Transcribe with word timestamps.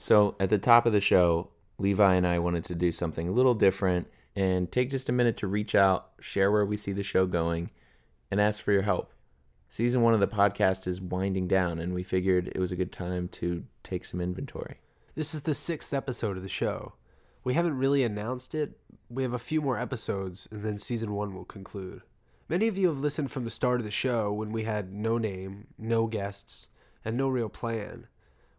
So, 0.00 0.34
at 0.40 0.48
the 0.48 0.56
top 0.56 0.86
of 0.86 0.94
the 0.94 1.00
show, 1.00 1.50
Levi 1.76 2.14
and 2.14 2.26
I 2.26 2.38
wanted 2.38 2.64
to 2.64 2.74
do 2.74 2.90
something 2.90 3.28
a 3.28 3.32
little 3.32 3.52
different 3.52 4.06
and 4.34 4.72
take 4.72 4.88
just 4.88 5.10
a 5.10 5.12
minute 5.12 5.36
to 5.36 5.46
reach 5.46 5.74
out, 5.74 6.12
share 6.20 6.50
where 6.50 6.64
we 6.64 6.78
see 6.78 6.92
the 6.92 7.02
show 7.02 7.26
going, 7.26 7.70
and 8.30 8.40
ask 8.40 8.62
for 8.62 8.72
your 8.72 8.80
help. 8.80 9.12
Season 9.68 10.00
one 10.00 10.14
of 10.14 10.20
the 10.20 10.26
podcast 10.26 10.86
is 10.86 11.02
winding 11.02 11.48
down, 11.48 11.78
and 11.78 11.92
we 11.92 12.02
figured 12.02 12.48
it 12.48 12.58
was 12.58 12.72
a 12.72 12.76
good 12.76 12.92
time 12.92 13.28
to 13.28 13.64
take 13.82 14.06
some 14.06 14.22
inventory. 14.22 14.78
This 15.16 15.34
is 15.34 15.42
the 15.42 15.52
sixth 15.52 15.92
episode 15.92 16.38
of 16.38 16.42
the 16.42 16.48
show. 16.48 16.94
We 17.44 17.52
haven't 17.52 17.76
really 17.76 18.02
announced 18.02 18.54
it. 18.54 18.78
We 19.10 19.22
have 19.22 19.34
a 19.34 19.38
few 19.38 19.60
more 19.60 19.78
episodes, 19.78 20.48
and 20.50 20.62
then 20.62 20.78
season 20.78 21.12
one 21.12 21.34
will 21.34 21.44
conclude. 21.44 22.00
Many 22.48 22.68
of 22.68 22.78
you 22.78 22.88
have 22.88 23.00
listened 23.00 23.30
from 23.30 23.44
the 23.44 23.50
start 23.50 23.80
of 23.80 23.84
the 23.84 23.90
show 23.90 24.32
when 24.32 24.50
we 24.50 24.62
had 24.62 24.94
no 24.94 25.18
name, 25.18 25.66
no 25.76 26.06
guests, 26.06 26.68
and 27.04 27.18
no 27.18 27.28
real 27.28 27.50
plan. 27.50 28.06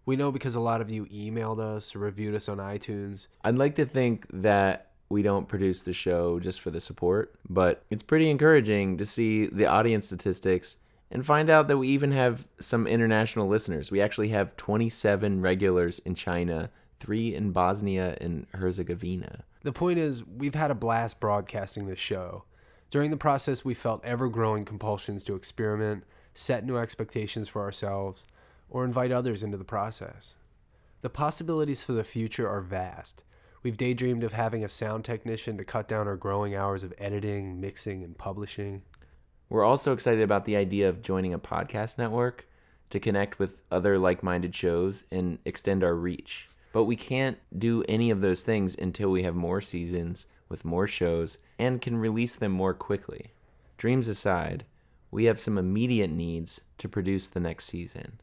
We 0.06 0.16
know 0.16 0.32
because 0.32 0.56
a 0.56 0.60
lot 0.60 0.82
of 0.82 0.90
you 0.90 1.06
emailed 1.06 1.60
us 1.60 1.96
or 1.96 2.00
reviewed 2.00 2.36
us 2.36 2.50
on 2.50 2.58
iTunes. 2.58 3.28
I'd 3.44 3.58
like 3.58 3.76
to 3.76 3.86
think 3.86 4.26
that 4.34 4.92
we 5.10 5.22
don't 5.22 5.48
produce 5.48 5.84
the 5.84 5.94
show 5.94 6.40
just 6.40 6.62
for 6.62 6.72
the 6.72 6.82
support, 6.82 7.36
but 7.50 7.84
it's 7.90 8.04
pretty 8.04 8.30
encouraging 8.30 8.98
to 8.98 9.06
see 9.06 9.46
the 9.48 9.66
audience 9.66 10.06
statistics 10.06 10.78
and 11.12 11.26
find 11.26 11.50
out 11.50 11.68
that 11.68 11.78
we 11.78 11.90
even 11.90 12.14
have 12.14 12.48
some 12.60 12.88
international 12.88 13.48
listeners. 13.48 13.92
We 13.92 14.02
actually 14.02 14.30
have 14.30 14.56
27 14.56 15.42
regulars 15.42 16.00
in 16.00 16.16
China, 16.16 16.72
three 17.00 17.36
in 17.36 17.52
Bosnia 17.52 18.18
and 18.22 18.48
Herzegovina. 18.54 19.44
The 19.64 19.74
point 19.74 20.00
is, 20.00 20.26
we've 20.26 20.56
had 20.56 20.72
a 20.72 20.76
blast 20.76 21.20
broadcasting 21.20 21.86
this 21.86 22.00
show. 22.00 22.46
During 22.90 23.12
the 23.12 23.18
process, 23.18 23.64
we 23.64 23.74
felt 23.74 24.04
ever 24.04 24.30
growing 24.30 24.66
compulsions 24.66 25.24
to 25.24 25.36
experiment, 25.36 26.04
set 26.34 26.66
new 26.66 26.78
expectations 26.78 27.48
for 27.50 27.62
ourselves, 27.62 28.24
or 28.72 28.84
invite 28.84 29.12
others 29.12 29.44
into 29.44 29.58
the 29.58 29.64
process. 29.64 30.34
The 31.02 31.10
possibilities 31.10 31.84
for 31.84 31.94
the 31.94 32.04
future 32.04 32.50
are 32.50 32.62
vast. 32.62 33.22
We've 33.62 33.78
daydreamed 33.78 34.24
of 34.24 34.34
having 34.34 34.64
a 34.64 34.70
sound 34.70 35.06
technician 35.06 35.58
to 35.58 35.64
cut 35.64 35.88
down 35.88 36.08
our 36.08 36.16
growing 36.16 36.56
hours 36.56 36.82
of 36.82 36.94
editing, 36.98 37.62
mixing, 37.62 38.04
and 38.04 38.18
publishing. 38.18 38.82
We're 39.50 39.64
also 39.64 39.94
excited 39.94 40.24
about 40.24 40.46
the 40.46 40.56
idea 40.56 40.90
of 40.90 41.04
joining 41.04 41.34
a 41.34 41.40
podcast 41.40 42.00
network 42.00 42.48
to 42.90 43.00
connect 43.00 43.38
with 43.38 43.58
other 43.70 44.00
like 44.00 44.24
minded 44.24 44.56
shows 44.56 45.04
and 45.12 45.38
extend 45.46 45.84
our 45.84 45.94
reach. 45.94 46.48
But 46.74 46.86
we 46.86 46.96
can't 46.96 47.38
do 47.58 47.84
any 47.90 48.10
of 48.10 48.22
those 48.22 48.44
things 48.44 48.76
until 48.80 49.12
we 49.12 49.24
have 49.24 49.36
more 49.36 49.62
seasons 49.62 50.26
with 50.48 50.66
more 50.66 50.88
shows 50.88 51.38
and 51.60 51.82
can 51.82 51.98
release 51.98 52.36
them 52.36 52.52
more 52.52 52.74
quickly. 52.74 53.32
Dreams 53.78 54.08
aside, 54.08 54.66
we 55.12 55.26
have 55.26 55.40
some 55.40 55.58
immediate 55.58 56.12
needs 56.12 56.62
to 56.78 56.88
produce 56.88 57.28
the 57.28 57.40
next 57.40 57.66
season. 57.66 58.20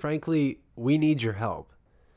Frankly, 0.00 0.60
we 0.76 0.96
need 0.96 1.20
your 1.20 1.34
help. 1.34 1.74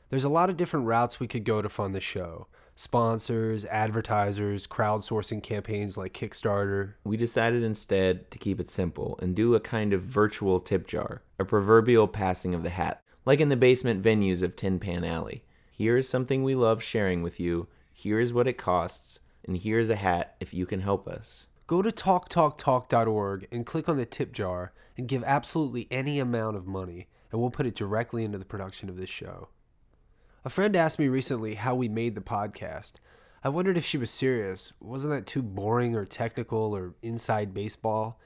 There's 0.08 0.24
a 0.24 0.30
lot 0.30 0.48
of 0.48 0.56
different 0.56 0.86
routes 0.86 1.20
we 1.20 1.26
could 1.26 1.44
go 1.44 1.60
to 1.60 1.68
fund 1.68 1.94
the 1.94 2.00
show 2.00 2.46
sponsors, 2.76 3.66
advertisers, 3.66 4.66
crowdsourcing 4.66 5.42
campaigns 5.42 5.98
like 5.98 6.14
Kickstarter. 6.14 6.94
We 7.04 7.18
decided 7.18 7.62
instead 7.62 8.30
to 8.30 8.38
keep 8.38 8.58
it 8.58 8.70
simple 8.70 9.18
and 9.22 9.36
do 9.36 9.54
a 9.54 9.60
kind 9.60 9.92
of 9.92 10.02
virtual 10.02 10.60
tip 10.60 10.88
jar, 10.88 11.22
a 11.38 11.44
proverbial 11.44 12.08
passing 12.08 12.54
of 12.54 12.62
the 12.62 12.70
hat, 12.70 13.02
like 13.26 13.38
in 13.38 13.50
the 13.50 13.54
basement 13.54 14.02
venues 14.02 14.40
of 14.40 14.56
Tin 14.56 14.80
Pan 14.80 15.04
Alley. 15.04 15.44
Here 15.70 15.98
is 15.98 16.08
something 16.08 16.42
we 16.42 16.54
love 16.54 16.82
sharing 16.82 17.22
with 17.22 17.38
you, 17.38 17.68
here 17.92 18.18
is 18.18 18.32
what 18.32 18.48
it 18.48 18.56
costs, 18.56 19.20
and 19.44 19.58
here 19.58 19.78
is 19.78 19.90
a 19.90 19.96
hat 19.96 20.36
if 20.40 20.54
you 20.54 20.64
can 20.64 20.80
help 20.80 21.06
us. 21.06 21.48
Go 21.66 21.82
to 21.82 21.90
talktalktalk.org 21.90 23.46
and 23.52 23.66
click 23.66 23.90
on 23.90 23.98
the 23.98 24.06
tip 24.06 24.32
jar 24.32 24.72
and 24.96 25.06
give 25.06 25.22
absolutely 25.24 25.86
any 25.90 26.18
amount 26.18 26.56
of 26.56 26.66
money, 26.66 27.08
and 27.34 27.40
we'll 27.40 27.50
put 27.50 27.66
it 27.66 27.74
directly 27.74 28.22
into 28.22 28.38
the 28.38 28.44
production 28.44 28.88
of 28.88 28.96
this 28.96 29.10
show. 29.10 29.48
A 30.44 30.48
friend 30.48 30.76
asked 30.76 31.00
me 31.00 31.08
recently 31.08 31.56
how 31.56 31.74
we 31.74 31.88
made 31.88 32.14
the 32.14 32.20
podcast. 32.20 32.92
I 33.42 33.48
wondered 33.48 33.76
if 33.76 33.84
she 33.84 33.98
was 33.98 34.08
serious. 34.08 34.72
Wasn't 34.78 35.12
that 35.12 35.26
too 35.26 35.42
boring 35.42 35.96
or 35.96 36.04
technical 36.04 36.76
or 36.76 36.94
inside 37.02 37.52
baseball? 37.52 38.20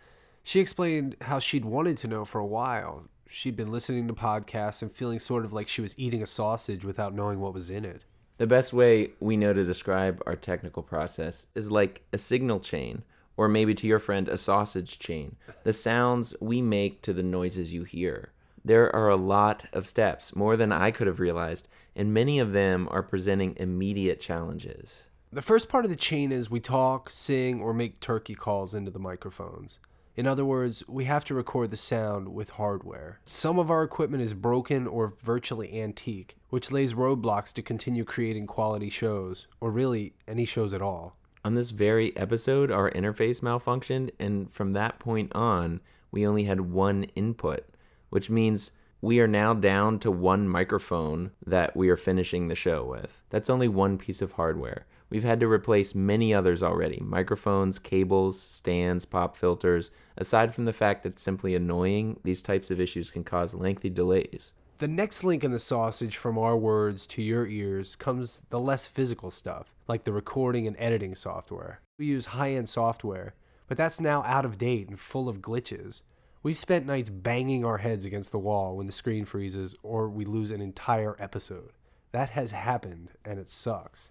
She 0.45 0.61
explained 0.61 1.17
how 1.23 1.39
she'd 1.39 1.65
wanted 1.65 1.97
to 1.99 2.07
know 2.07 2.27
for 2.27 2.39
a 2.39 2.47
while. 2.47 3.05
She'd 3.27 3.57
been 3.57 3.73
listening 3.73 4.09
to 4.09 4.13
podcasts 4.13 4.83
and 4.83 4.93
feeling 4.93 5.19
sort 5.19 5.47
of 5.47 5.55
like 5.55 5.69
she 5.69 5.81
was 5.81 5.95
eating 5.97 6.23
a 6.23 6.27
sausage 6.27 6.85
without 6.85 7.15
knowing 7.15 7.41
what 7.41 7.55
was 7.55 7.71
in 7.71 7.87
it. 7.87 8.05
The 8.37 8.47
best 8.47 8.75
way 8.75 9.13
we 9.21 9.39
know 9.39 9.55
to 9.55 9.65
describe 9.65 10.23
our 10.27 10.37
technical 10.37 10.83
process 10.83 11.47
is 11.55 11.71
like 11.71 12.03
a 12.13 12.19
signal 12.19 12.61
chain, 12.61 13.05
or 13.39 13.49
maybe 13.49 13.75
to 13.75 13.87
your 13.87 14.01
friend, 14.01 14.29
a 14.29 14.37
sausage 14.37 14.99
chain. 14.99 15.37
The 15.65 15.73
sounds 15.73 16.35
we 16.43 16.61
make 16.61 17.01
to 17.03 17.15
the 17.15 17.23
noises 17.23 17.73
you 17.73 17.85
hear. 17.85 18.33
There 18.65 18.95
are 18.95 19.09
a 19.09 19.17
lot 19.17 19.67
of 19.73 19.87
steps, 19.87 20.35
more 20.35 20.57
than 20.57 20.73
I 20.73 20.91
could 20.91 21.07
have 21.07 21.21
realized, 21.21 21.69
and 21.95 22.13
many 22.13 22.39
of 22.39 22.53
them 22.53 22.89
are 22.91 23.03
presenting 23.03 23.57
immediate 23.57 24.21
challenges. 24.21 25.05
The 25.33 25.43
first 25.43 25.69
part 25.69 25.85
of 25.85 25.91
the 25.91 25.97
chain 25.97 26.33
is 26.33 26.51
we 26.51 26.61
talk, 26.61 27.11
sing, 27.11 27.61
or 27.61 27.73
make 27.75 28.01
turkey 28.01 28.35
calls 28.35 28.75
into 28.75 28.91
the 28.91 28.99
microphones. 28.99 29.79
In 30.17 30.27
other 30.27 30.45
words, 30.45 30.83
we 30.89 31.05
have 31.05 31.25
to 31.27 31.35
record 31.35 31.71
the 31.71 31.77
sound 31.77 32.35
with 32.35 32.51
hardware. 32.51 33.21
Some 33.25 33.59
of 33.59 33.71
our 33.71 33.85
equipment 33.85 34.23
is 34.23 34.35
broken 34.35 34.87
or 34.87 35.15
virtually 35.23 35.81
antique, 35.81 36.37
which 36.49 36.73
lays 36.73 36.95
roadblocks 36.95 37.53
to 37.53 37.63
continue 37.63 38.05
creating 38.05 38.49
quality 38.49 38.91
shows, 38.91 39.47
or 39.61 39.71
really 39.71 40.15
any 40.27 40.45
shows 40.45 40.75
at 40.75 40.83
all. 40.83 41.15
On 41.45 41.55
this 41.55 41.71
very 41.71 42.17
episode, 42.17 42.73
our 42.73 42.91
interface 42.91 43.41
malfunctioned, 43.41 44.11
and 44.19 44.53
from 44.53 44.73
that 44.73 44.99
point 44.99 45.33
on, 45.37 45.81
we 46.11 46.27
only 46.27 46.45
had 46.45 46.63
one 46.63 47.05
input 47.15 47.65
which 48.11 48.31
means 48.31 48.73
we 49.01 49.21
are 49.21 49.29
now 49.29 49.55
down 49.55 49.99
to 50.01 50.11
one 50.11 50.49
microphone 50.49 51.31
that 51.47 51.77
we 51.77 51.89
are 51.89 51.97
finishing 51.97 52.49
the 52.49 52.55
show 52.55 52.85
with. 52.85 53.23
That's 53.31 53.51
only 53.51 53.69
one 53.69 53.97
piece 53.97 54.21
of 54.21 54.33
hardware. 54.33 54.87
We've 55.11 55.25
had 55.25 55.41
to 55.41 55.51
replace 55.51 55.95
many 55.95 56.35
others 56.35 56.63
already 56.63 57.01
microphones, 57.01 57.79
cables, 57.79 58.41
stands, 58.41 59.05
pop 59.05 59.37
filters. 59.37 59.91
Aside 60.17 60.55
from 60.55 60.65
the 60.65 60.73
fact 60.73 61.03
that 61.03 61.11
it's 61.11 61.23
simply 61.23 61.55
annoying, 61.55 62.21
these 62.25 62.43
types 62.43 62.71
of 62.71 62.81
issues 62.81 63.11
can 63.11 63.25
cause 63.25 63.55
lengthy 63.55 63.89
delays. 63.89 64.53
The 64.79 64.89
next 64.89 65.25
link 65.25 65.43
in 65.43 65.51
the 65.51 65.59
sausage 65.59 66.17
from 66.17 66.39
our 66.39 66.57
words 66.57 67.07
to 67.07 67.23
your 67.23 67.47
ears 67.47 67.97
comes 67.97 68.43
the 68.51 68.61
less 68.61 68.87
physical 68.87 69.31
stuff, 69.31 69.73
like 69.89 70.05
the 70.05 70.13
recording 70.13 70.67
and 70.67 70.77
editing 70.79 71.15
software. 71.15 71.81
We 71.99 72.07
use 72.07 72.27
high 72.27 72.53
end 72.53 72.69
software, 72.69 73.35
but 73.67 73.77
that's 73.77 74.01
now 74.01 74.23
out 74.25 74.45
of 74.45 74.59
date 74.59 74.89
and 74.89 75.01
full 75.01 75.29
of 75.29 75.41
glitches. 75.41 76.03
We've 76.43 76.57
spent 76.57 76.87
nights 76.87 77.11
banging 77.11 77.65
our 77.65 77.79
heads 77.79 78.05
against 78.05 78.31
the 78.31 78.39
wall 78.39 78.77
when 78.77 78.87
the 78.87 78.93
screen 78.93 79.25
freezes 79.25 79.75
or 79.83 80.09
we 80.09 80.25
lose 80.25 80.51
an 80.51 80.61
entire 80.61 81.17
episode. 81.19 81.73
That 82.13 82.31
has 82.31 82.53
happened 82.53 83.11
and 83.25 83.39
it 83.39 83.51
sucks. 83.51 84.11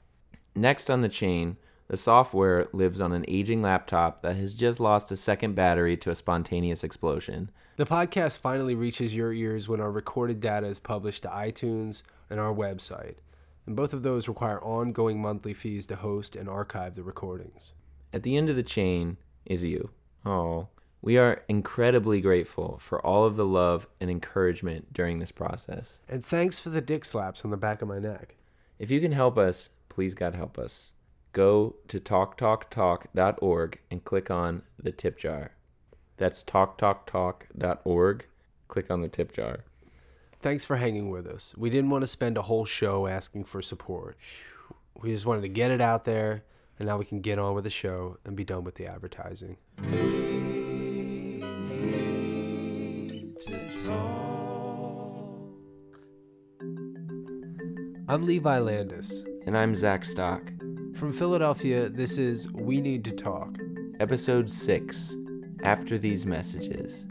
Next 0.53 0.89
on 0.89 1.01
the 1.01 1.09
chain, 1.09 1.57
the 1.87 1.95
software 1.95 2.67
lives 2.73 2.99
on 2.99 3.13
an 3.13 3.23
aging 3.29 3.61
laptop 3.61 4.21
that 4.23 4.35
has 4.35 4.55
just 4.55 4.79
lost 4.79 5.09
a 5.11 5.16
second 5.16 5.55
battery 5.55 5.95
to 5.97 6.09
a 6.09 6.16
spontaneous 6.16 6.83
explosion. 6.83 7.49
The 7.77 7.85
podcast 7.85 8.39
finally 8.39 8.75
reaches 8.75 9.16
your 9.16 9.31
ears 9.31 9.69
when 9.69 9.79
our 9.79 9.91
recorded 9.91 10.41
data 10.41 10.67
is 10.67 10.79
published 10.79 11.23
to 11.23 11.29
iTunes 11.29 12.01
and 12.29 12.39
our 12.41 12.53
website, 12.53 13.16
and 13.66 13.75
both 13.75 13.93
of 13.93 14.03
those 14.03 14.27
require 14.27 14.61
ongoing 14.61 15.21
monthly 15.21 15.53
fees 15.53 15.85
to 15.85 15.95
host 15.95 16.35
and 16.35 16.49
archive 16.49 16.95
the 16.95 17.03
recordings. 17.03 17.71
At 18.11 18.23
the 18.23 18.35
end 18.35 18.49
of 18.49 18.57
the 18.57 18.63
chain 18.63 19.17
is 19.45 19.63
you. 19.63 19.91
Oh, 20.25 20.67
we 21.02 21.18
are 21.18 21.44
incredibly 21.47 22.22
grateful 22.22 22.80
for 22.81 23.06
all 23.06 23.25
of 23.25 23.35
the 23.35 23.46
love 23.46 23.88
and 24.00 24.09
encouragement 24.09 24.94
during 24.94 25.19
this 25.19 25.31
process. 25.31 26.00
And 26.09 26.25
thanks 26.25 26.59
for 26.59 26.69
the 26.69 26.81
dick 26.81 27.06
slaps 27.06 27.46
on 27.46 27.52
the 27.52 27.58
back 27.58 27.81
of 27.81 27.88
my 27.88 28.00
neck. 28.00 28.35
If 28.80 28.91
you 28.91 29.00
can 29.00 29.12
help 29.12 29.38
us, 29.38 29.69
please 29.90 30.13
God 30.13 30.35
help 30.35 30.58
us. 30.58 30.91
Go 31.34 31.75
to 31.88 32.00
talktalktalk.org 32.00 33.80
and 33.91 34.03
click 34.03 34.31
on 34.31 34.63
the 34.81 34.91
tip 34.91 35.19
jar. 35.19 35.52
That's 36.18 36.44
talktalktalk.org. 36.44 38.25
Click 38.68 38.91
on 38.91 39.02
the 39.02 39.08
tip 39.08 39.31
jar. 39.31 39.59
Thanks 40.40 40.66
for 40.66 40.78
hanging 40.78 41.09
with 41.09 41.26
us. 41.28 41.53
We 41.58 41.70
didn't 41.70 41.90
want 41.90 42.03
to 42.03 42.08
spend 42.08 42.38
a 42.38 42.43
whole 42.43 42.66
show 42.66 43.08
asking 43.08 43.46
for 43.46 43.61
support. 43.61 44.17
We 45.00 45.11
just 45.11 45.26
wanted 45.26 45.41
to 45.41 45.47
get 45.47 45.72
it 45.72 45.82
out 45.82 46.05
there, 46.05 46.43
and 46.78 46.88
now 46.88 46.97
we 46.97 47.05
can 47.05 47.22
get 47.22 47.40
on 47.40 47.55
with 47.55 47.64
the 47.64 47.70
show 47.70 48.17
and 48.26 48.35
be 48.35 48.43
done 48.43 48.64
with 48.64 48.76
the 48.76 48.88
advertising. 48.88 49.58
I'm 58.17 58.25
Levi 58.25 58.58
Landis. 58.58 59.23
And 59.46 59.55
I'm 59.55 59.75
Zach 59.75 60.03
Stock. 60.03 60.41
From 60.96 61.14
Philadelphia, 61.14 61.87
this 61.87 62.17
is 62.17 62.52
We 62.52 62.81
Need 62.81 63.05
to 63.05 63.11
Talk. 63.11 63.59
Episode 63.99 64.49
6 64.49 65.16
After 65.61 65.99
These 65.99 66.25
Messages. 66.25 67.05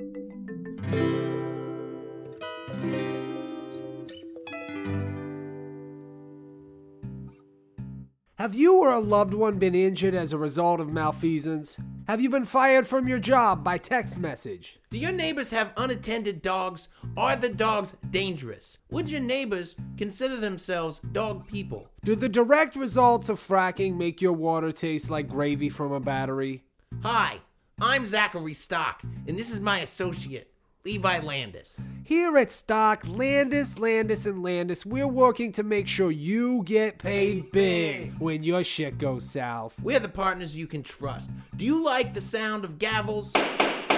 Have 8.35 8.56
you 8.56 8.75
or 8.75 8.91
a 8.91 8.99
loved 8.99 9.32
one 9.32 9.61
been 9.61 9.76
injured 9.76 10.17
as 10.17 10.32
a 10.32 10.38
result 10.38 10.81
of 10.81 10.93
malfeasance? 10.93 11.76
Have 12.08 12.20
you 12.20 12.31
been 12.31 12.44
fired 12.44 12.87
from 12.87 13.08
your 13.08 13.19
job 13.19 13.64
by 13.64 13.79
text 13.79 14.17
message? 14.17 14.79
Do 14.91 14.99
your 14.99 15.11
neighbors 15.11 15.50
have 15.50 15.73
unattended 15.76 16.41
dogs? 16.41 16.88
Are 17.17 17.35
the 17.35 17.49
dogs 17.49 17.97
dangerous? 18.11 18.79
Would 18.93 19.11
your 19.11 19.20
neighbors 19.20 19.75
consider 19.99 20.37
themselves 20.37 21.00
dog 21.11 21.49
people? 21.49 21.88
Do 22.05 22.14
the 22.14 22.29
direct 22.29 22.76
results 22.76 23.29
of 23.29 23.44
fracking 23.44 23.97
make 23.97 24.23
your 24.23 24.35
water 24.35 24.70
taste 24.70 25.11
like 25.11 25.29
gravy 25.29 25.69
from 25.69 25.91
a 25.91 25.99
battery? 25.99 26.62
Hi, 27.03 27.41
I'm 27.81 28.06
Zachary 28.06 28.53
Stock, 28.53 29.03
and 29.26 29.37
this 29.37 29.53
is 29.53 29.58
my 29.58 29.81
associate, 29.81 30.53
Levi 30.87 31.19
Landis. 31.19 31.83
Here 32.05 32.38
at 32.38 32.53
Stock, 32.53 33.03
Landis, 33.09 33.77
Landis, 33.77 34.25
and 34.25 34.41
Landis, 34.41 34.87
we're 34.87 35.09
working 35.09 35.50
to 35.50 35.65
make 35.65 35.88
sure 35.88 36.12
you 36.12 36.62
get 36.62 36.99
paid 36.99 37.50
big 37.50 38.17
when 38.21 38.44
your 38.44 38.62
shit 38.62 38.97
goes 38.97 39.29
south. 39.29 39.75
We're 39.83 39.99
the 39.99 40.09
partners 40.09 40.56
you 40.56 40.69
can 40.69 40.85
trust. 40.85 41.33
Do 41.56 41.65
you 41.65 41.83
like 41.83 42.15
the 42.15 42.21
sound 42.21 42.65
of 42.65 42.79
gavels? 42.79 43.37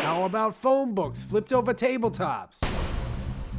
How 0.00 0.24
about 0.24 0.56
phone 0.56 0.94
books 0.94 1.22
flipped 1.22 1.52
over 1.52 1.74
tabletops? 1.74 2.64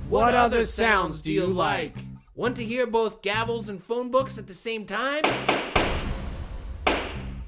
What, 0.09 0.33
other 0.33 0.63
sounds 0.63 1.21
do 1.21 1.31
you 1.31 1.45
like? 1.45 1.97
Want 2.33 2.55
to 2.55 2.65
hear 2.65 2.87
both 2.87 3.21
gavels 3.21 3.69
and 3.69 3.79
phone 3.79 4.09
books 4.09 4.39
at 4.39 4.47
the 4.47 4.55
same 4.55 4.87
time? 4.87 5.21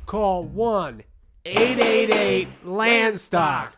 Call 0.05 0.43
1 0.43 1.03
888 1.45 2.65
Landstock. 2.65 3.71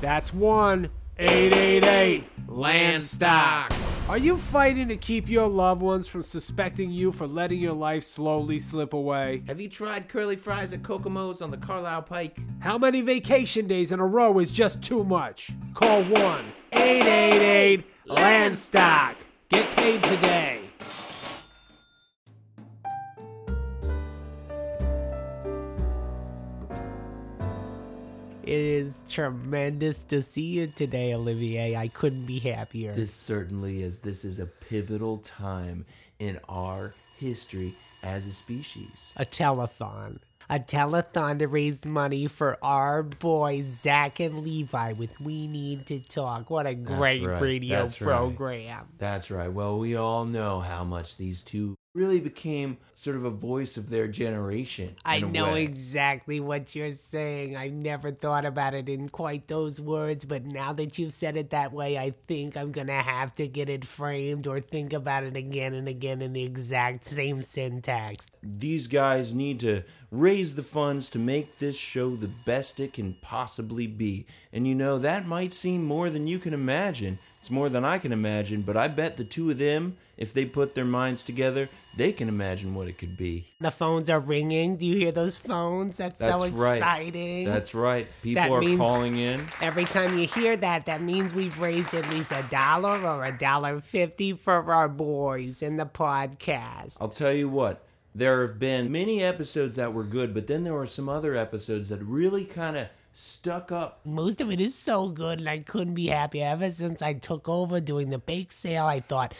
That's 0.00 0.32
1 0.32 0.88
888 1.20 2.46
Landstock. 2.46 3.70
Are 4.08 4.16
you 4.16 4.38
fighting 4.38 4.88
to 4.88 4.96
keep 4.96 5.28
your 5.28 5.48
loved 5.48 5.82
ones 5.82 6.06
from 6.08 6.22
suspecting 6.22 6.90
you 6.90 7.12
for 7.12 7.26
letting 7.26 7.60
your 7.60 7.74
life 7.74 8.04
slowly 8.04 8.58
slip 8.58 8.94
away? 8.94 9.42
Have 9.46 9.60
you 9.60 9.68
tried 9.68 10.08
curly 10.08 10.36
fries 10.36 10.72
at 10.72 10.80
Kokomo's 10.80 11.42
on 11.42 11.50
the 11.50 11.58
Carlisle 11.58 12.02
Pike? 12.02 12.38
How 12.60 12.78
many 12.78 13.02
vacation 13.02 13.66
days 13.66 13.92
in 13.92 14.00
a 14.00 14.06
row 14.06 14.38
is 14.38 14.50
just 14.50 14.82
too 14.82 15.04
much? 15.04 15.50
Call 15.74 16.02
1 16.04 16.44
888 16.72 17.84
Landstock. 18.08 19.16
Get 19.50 19.76
paid 19.76 20.02
today. 20.02 20.59
It 28.50 28.62
is 28.62 28.94
tremendous 29.08 30.02
to 30.06 30.22
see 30.22 30.42
you 30.42 30.66
today, 30.66 31.14
Olivier. 31.14 31.76
I 31.76 31.86
couldn't 31.86 32.26
be 32.26 32.40
happier. 32.40 32.90
This 32.90 33.14
certainly 33.14 33.84
is. 33.84 34.00
This 34.00 34.24
is 34.24 34.40
a 34.40 34.46
pivotal 34.46 35.18
time 35.18 35.86
in 36.18 36.36
our 36.48 36.92
history 37.20 37.74
as 38.02 38.26
a 38.26 38.32
species. 38.32 39.14
a 39.18 39.24
telethon. 39.24 40.18
A 40.48 40.58
telethon 40.58 41.38
to 41.38 41.46
raise 41.46 41.84
money 41.84 42.26
for 42.26 42.58
our 42.60 43.04
boys, 43.04 43.66
Zach 43.66 44.18
and 44.18 44.38
Levi, 44.42 44.94
with 44.94 45.14
We 45.20 45.46
Need 45.46 45.86
to 45.86 46.00
Talk. 46.00 46.50
What 46.50 46.66
a 46.66 46.74
great 46.74 47.24
right. 47.24 47.40
radio 47.40 47.78
That's 47.78 48.02
right. 48.02 48.16
program. 48.16 48.88
That's 48.98 49.30
right. 49.30 49.52
Well, 49.52 49.78
we 49.78 49.94
all 49.94 50.24
know 50.24 50.58
how 50.58 50.82
much 50.82 51.16
these 51.16 51.44
two 51.44 51.76
really 51.92 52.20
became 52.20 52.78
sort 52.94 53.16
of 53.16 53.24
a 53.24 53.30
voice 53.30 53.76
of 53.76 53.90
their 53.90 54.06
generation. 54.06 54.94
I 55.04 55.20
know 55.20 55.54
way. 55.54 55.64
exactly 55.64 56.38
what 56.38 56.74
you're 56.76 56.92
saying. 56.92 57.56
I've 57.56 57.72
never 57.72 58.12
thought 58.12 58.44
about 58.44 58.74
it 58.74 58.88
in 58.88 59.08
quite 59.08 59.48
those 59.48 59.80
words, 59.80 60.24
but 60.24 60.44
now 60.44 60.72
that 60.74 60.98
you've 60.98 61.12
said 61.12 61.36
it 61.36 61.50
that 61.50 61.72
way, 61.72 61.98
I 61.98 62.14
think 62.28 62.56
I'm 62.56 62.70
gonna 62.70 63.02
have 63.02 63.34
to 63.36 63.48
get 63.48 63.68
it 63.68 63.84
framed 63.84 64.46
or 64.46 64.60
think 64.60 64.92
about 64.92 65.24
it 65.24 65.36
again 65.36 65.74
and 65.74 65.88
again 65.88 66.22
in 66.22 66.32
the 66.32 66.44
exact 66.44 67.06
same 67.06 67.42
syntax. 67.42 68.26
These 68.42 68.86
guys 68.86 69.34
need 69.34 69.58
to 69.60 69.82
raise 70.10 70.54
the 70.54 70.62
funds 70.62 71.08
to 71.10 71.18
make 71.18 71.58
this 71.58 71.78
show 71.78 72.10
the 72.10 72.30
best 72.44 72.80
it 72.80 72.92
can 72.92 73.14
possibly 73.22 73.86
be. 73.86 74.26
And 74.52 74.66
you 74.66 74.74
know, 74.74 74.98
that 74.98 75.26
might 75.26 75.52
seem 75.52 75.84
more 75.84 76.10
than 76.10 76.26
you 76.26 76.38
can 76.38 76.52
imagine. 76.54 77.18
It's 77.38 77.50
more 77.50 77.68
than 77.68 77.84
I 77.84 77.98
can 77.98 78.12
imagine, 78.12 78.62
but 78.62 78.76
I 78.76 78.88
bet 78.88 79.16
the 79.16 79.24
two 79.24 79.50
of 79.50 79.56
them, 79.56 79.96
if 80.18 80.34
they 80.34 80.44
put 80.44 80.74
their 80.74 80.84
minds 80.84 81.24
together, 81.24 81.68
they 81.96 82.12
can 82.12 82.28
imagine 82.28 82.74
what 82.74 82.86
it 82.86 82.98
could 82.98 83.16
be. 83.16 83.46
The 83.60 83.70
phones 83.70 84.10
are 84.10 84.20
ringing. 84.20 84.76
Do 84.76 84.84
you 84.84 84.96
hear 84.98 85.12
those 85.12 85.38
phones? 85.38 85.96
That's, 85.96 86.20
That's 86.20 86.42
so 86.42 86.48
right. 86.48 86.76
exciting. 86.76 87.46
That's 87.46 87.74
right. 87.74 88.06
People 88.22 88.42
That 88.42 88.50
are 88.50 88.76
calling 88.76 89.16
in. 89.16 89.46
Every 89.62 89.86
time 89.86 90.18
you 90.18 90.26
hear 90.26 90.54
that, 90.58 90.84
that 90.84 91.00
means 91.00 91.32
we've 91.32 91.58
raised 91.58 91.94
at 91.94 92.10
least 92.10 92.30
a 92.30 92.44
dollar 92.50 93.00
or 93.00 93.24
a 93.24 93.36
dollar 93.36 93.80
fifty 93.80 94.34
for 94.34 94.70
our 94.74 94.88
boys 94.88 95.62
in 95.62 95.78
the 95.78 95.86
podcast. 95.86 96.98
I'll 97.00 97.08
tell 97.08 97.32
you 97.32 97.48
what, 97.48 97.82
there 98.14 98.46
have 98.46 98.58
been 98.58 98.90
many 98.90 99.22
episodes 99.22 99.76
that 99.76 99.94
were 99.94 100.04
good, 100.04 100.34
but 100.34 100.46
then 100.46 100.64
there 100.64 100.74
were 100.74 100.86
some 100.86 101.08
other 101.08 101.36
episodes 101.36 101.88
that 101.90 102.02
really 102.02 102.44
kind 102.44 102.76
of 102.76 102.88
stuck 103.12 103.70
up. 103.70 104.00
Most 104.04 104.40
of 104.40 104.50
it 104.50 104.60
is 104.60 104.74
so 104.74 105.08
good, 105.08 105.38
and 105.38 105.48
I 105.48 105.60
couldn't 105.60 105.94
be 105.94 106.06
happier. 106.06 106.46
Ever 106.46 106.70
since 106.70 107.02
I 107.02 107.14
took 107.14 107.48
over 107.48 107.80
doing 107.80 108.10
the 108.10 108.18
bake 108.18 108.52
sale, 108.52 108.86
I 108.86 109.00
thought, 109.00 109.34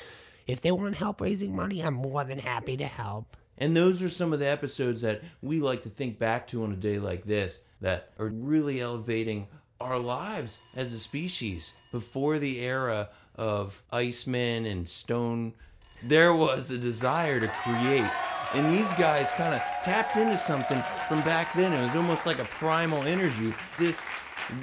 if 0.47 0.61
they 0.61 0.73
want 0.73 0.97
help 0.97 1.21
raising 1.21 1.55
money, 1.55 1.81
I'm 1.81 1.95
more 1.95 2.25
than 2.25 2.39
happy 2.39 2.77
to 2.77 2.87
help. 2.87 3.37
And 3.59 3.77
those 3.77 4.03
are 4.03 4.09
some 4.09 4.33
of 4.33 4.39
the 4.39 4.49
episodes 4.49 5.03
that 5.03 5.23
we 5.43 5.61
like 5.61 5.83
to 5.83 5.91
think 5.91 6.19
back 6.19 6.47
to 6.49 6.63
on 6.65 6.73
a 6.73 6.77
day 6.77 6.99
like 6.99 7.25
this 7.25 7.61
that 7.81 8.11
are 8.19 8.29
really 8.29 8.81
elevating 8.81 9.49
our 9.81 9.99
lives 9.99 10.59
as 10.77 10.93
a 10.93 10.99
species. 10.99 11.75
Before 11.93 12.39
the 12.39 12.61
era 12.61 13.11
of 13.37 13.83
Iceman 13.93 14.67
and 14.67 14.89
Stone, 14.89 15.55
there 16.05 16.35
was 16.35 16.71
a 16.71 16.79
desire 16.79 17.41
to 17.41 17.49
create. 17.49 18.11
And 18.55 18.69
these 18.71 18.93
guys 18.95 19.31
kind 19.33 19.55
of 19.55 19.61
tapped 19.85 20.17
into 20.17 20.37
something 20.37 20.83
from 21.09 21.21
back 21.23 21.55
then. 21.55 21.73
It 21.73 21.85
was 21.85 21.95
almost 21.95 22.27
like 22.27 22.39
a 22.41 22.45
primal 22.45 23.03
energy, 23.03 23.55
this 23.79 24.03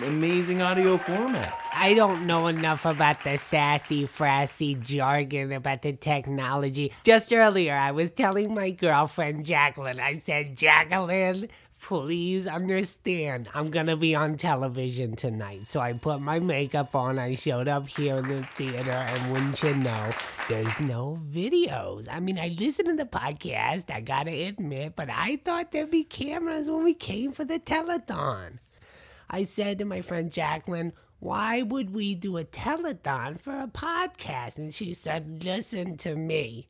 amazing 0.06 0.62
audio 0.62 0.98
format. 0.98 1.57
I 1.74 1.94
don't 1.94 2.25
know 2.25 2.48
enough 2.48 2.86
about 2.86 3.24
the 3.24 3.38
sassy, 3.38 4.06
frassy 4.06 4.80
jargon 4.81 5.54
about 5.54 5.84
the 5.84 5.94
technology. 5.94 6.92
Just 7.04 7.31
earlier, 7.31 7.75
I 7.75 7.92
was 7.92 8.12
telling 8.12 8.54
my 8.54 8.72
girlfriend 8.72 9.45
Jacqueline, 9.45 10.00
I 10.00 10.18
said, 10.18 10.57
Jacqueline, 10.57 11.48
please 11.81 12.47
understand, 12.47 13.50
I'm 13.53 13.69
gonna 13.69 13.97
be 13.97 14.15
on 14.15 14.35
television 14.35 15.15
tonight. 15.15 15.68
So 15.68 15.79
I 15.79 15.94
put 15.94 16.21
my 16.21 16.39
makeup 16.39 16.95
on, 16.95 17.19
I 17.19 17.35
showed 17.35 17.68
up 17.68 17.88
here 17.88 18.18
in 18.18 18.27
the 18.27 18.44
theater, 18.56 18.91
and 18.91 19.31
wouldn't 19.31 19.62
you 19.63 19.75
know, 19.75 20.09
there's 20.50 20.79
no 20.79 21.19
videos. 21.29 22.07
I 22.12 22.19
mean, 22.19 22.39
I 22.39 22.56
listened 22.57 22.89
to 22.89 22.95
the 22.95 23.09
podcast, 23.09 23.91
I 23.91 24.01
gotta 24.01 24.31
admit, 24.31 24.95
but 24.95 25.09
I 25.09 25.38
thought 25.38 25.71
there'd 25.71 25.91
be 25.91 26.03
cameras 26.03 26.69
when 26.69 26.83
we 26.83 26.94
came 26.94 27.31
for 27.31 27.45
the 27.45 27.59
telethon. 27.59 28.59
I 29.29 29.44
said 29.44 29.79
to 29.79 29.85
my 29.85 30.01
friend 30.01 30.31
Jacqueline, 30.31 30.94
why 31.19 31.63
would 31.63 31.94
we 31.94 32.15
do 32.15 32.38
a 32.38 32.45
telethon 32.45 33.39
for 33.39 33.59
a 33.59 33.68
podcast? 33.68 34.57
And 34.57 34.74
she 34.74 34.93
said, 34.93 35.43
listen 35.43 35.98
to 35.98 36.15
me. 36.15 36.69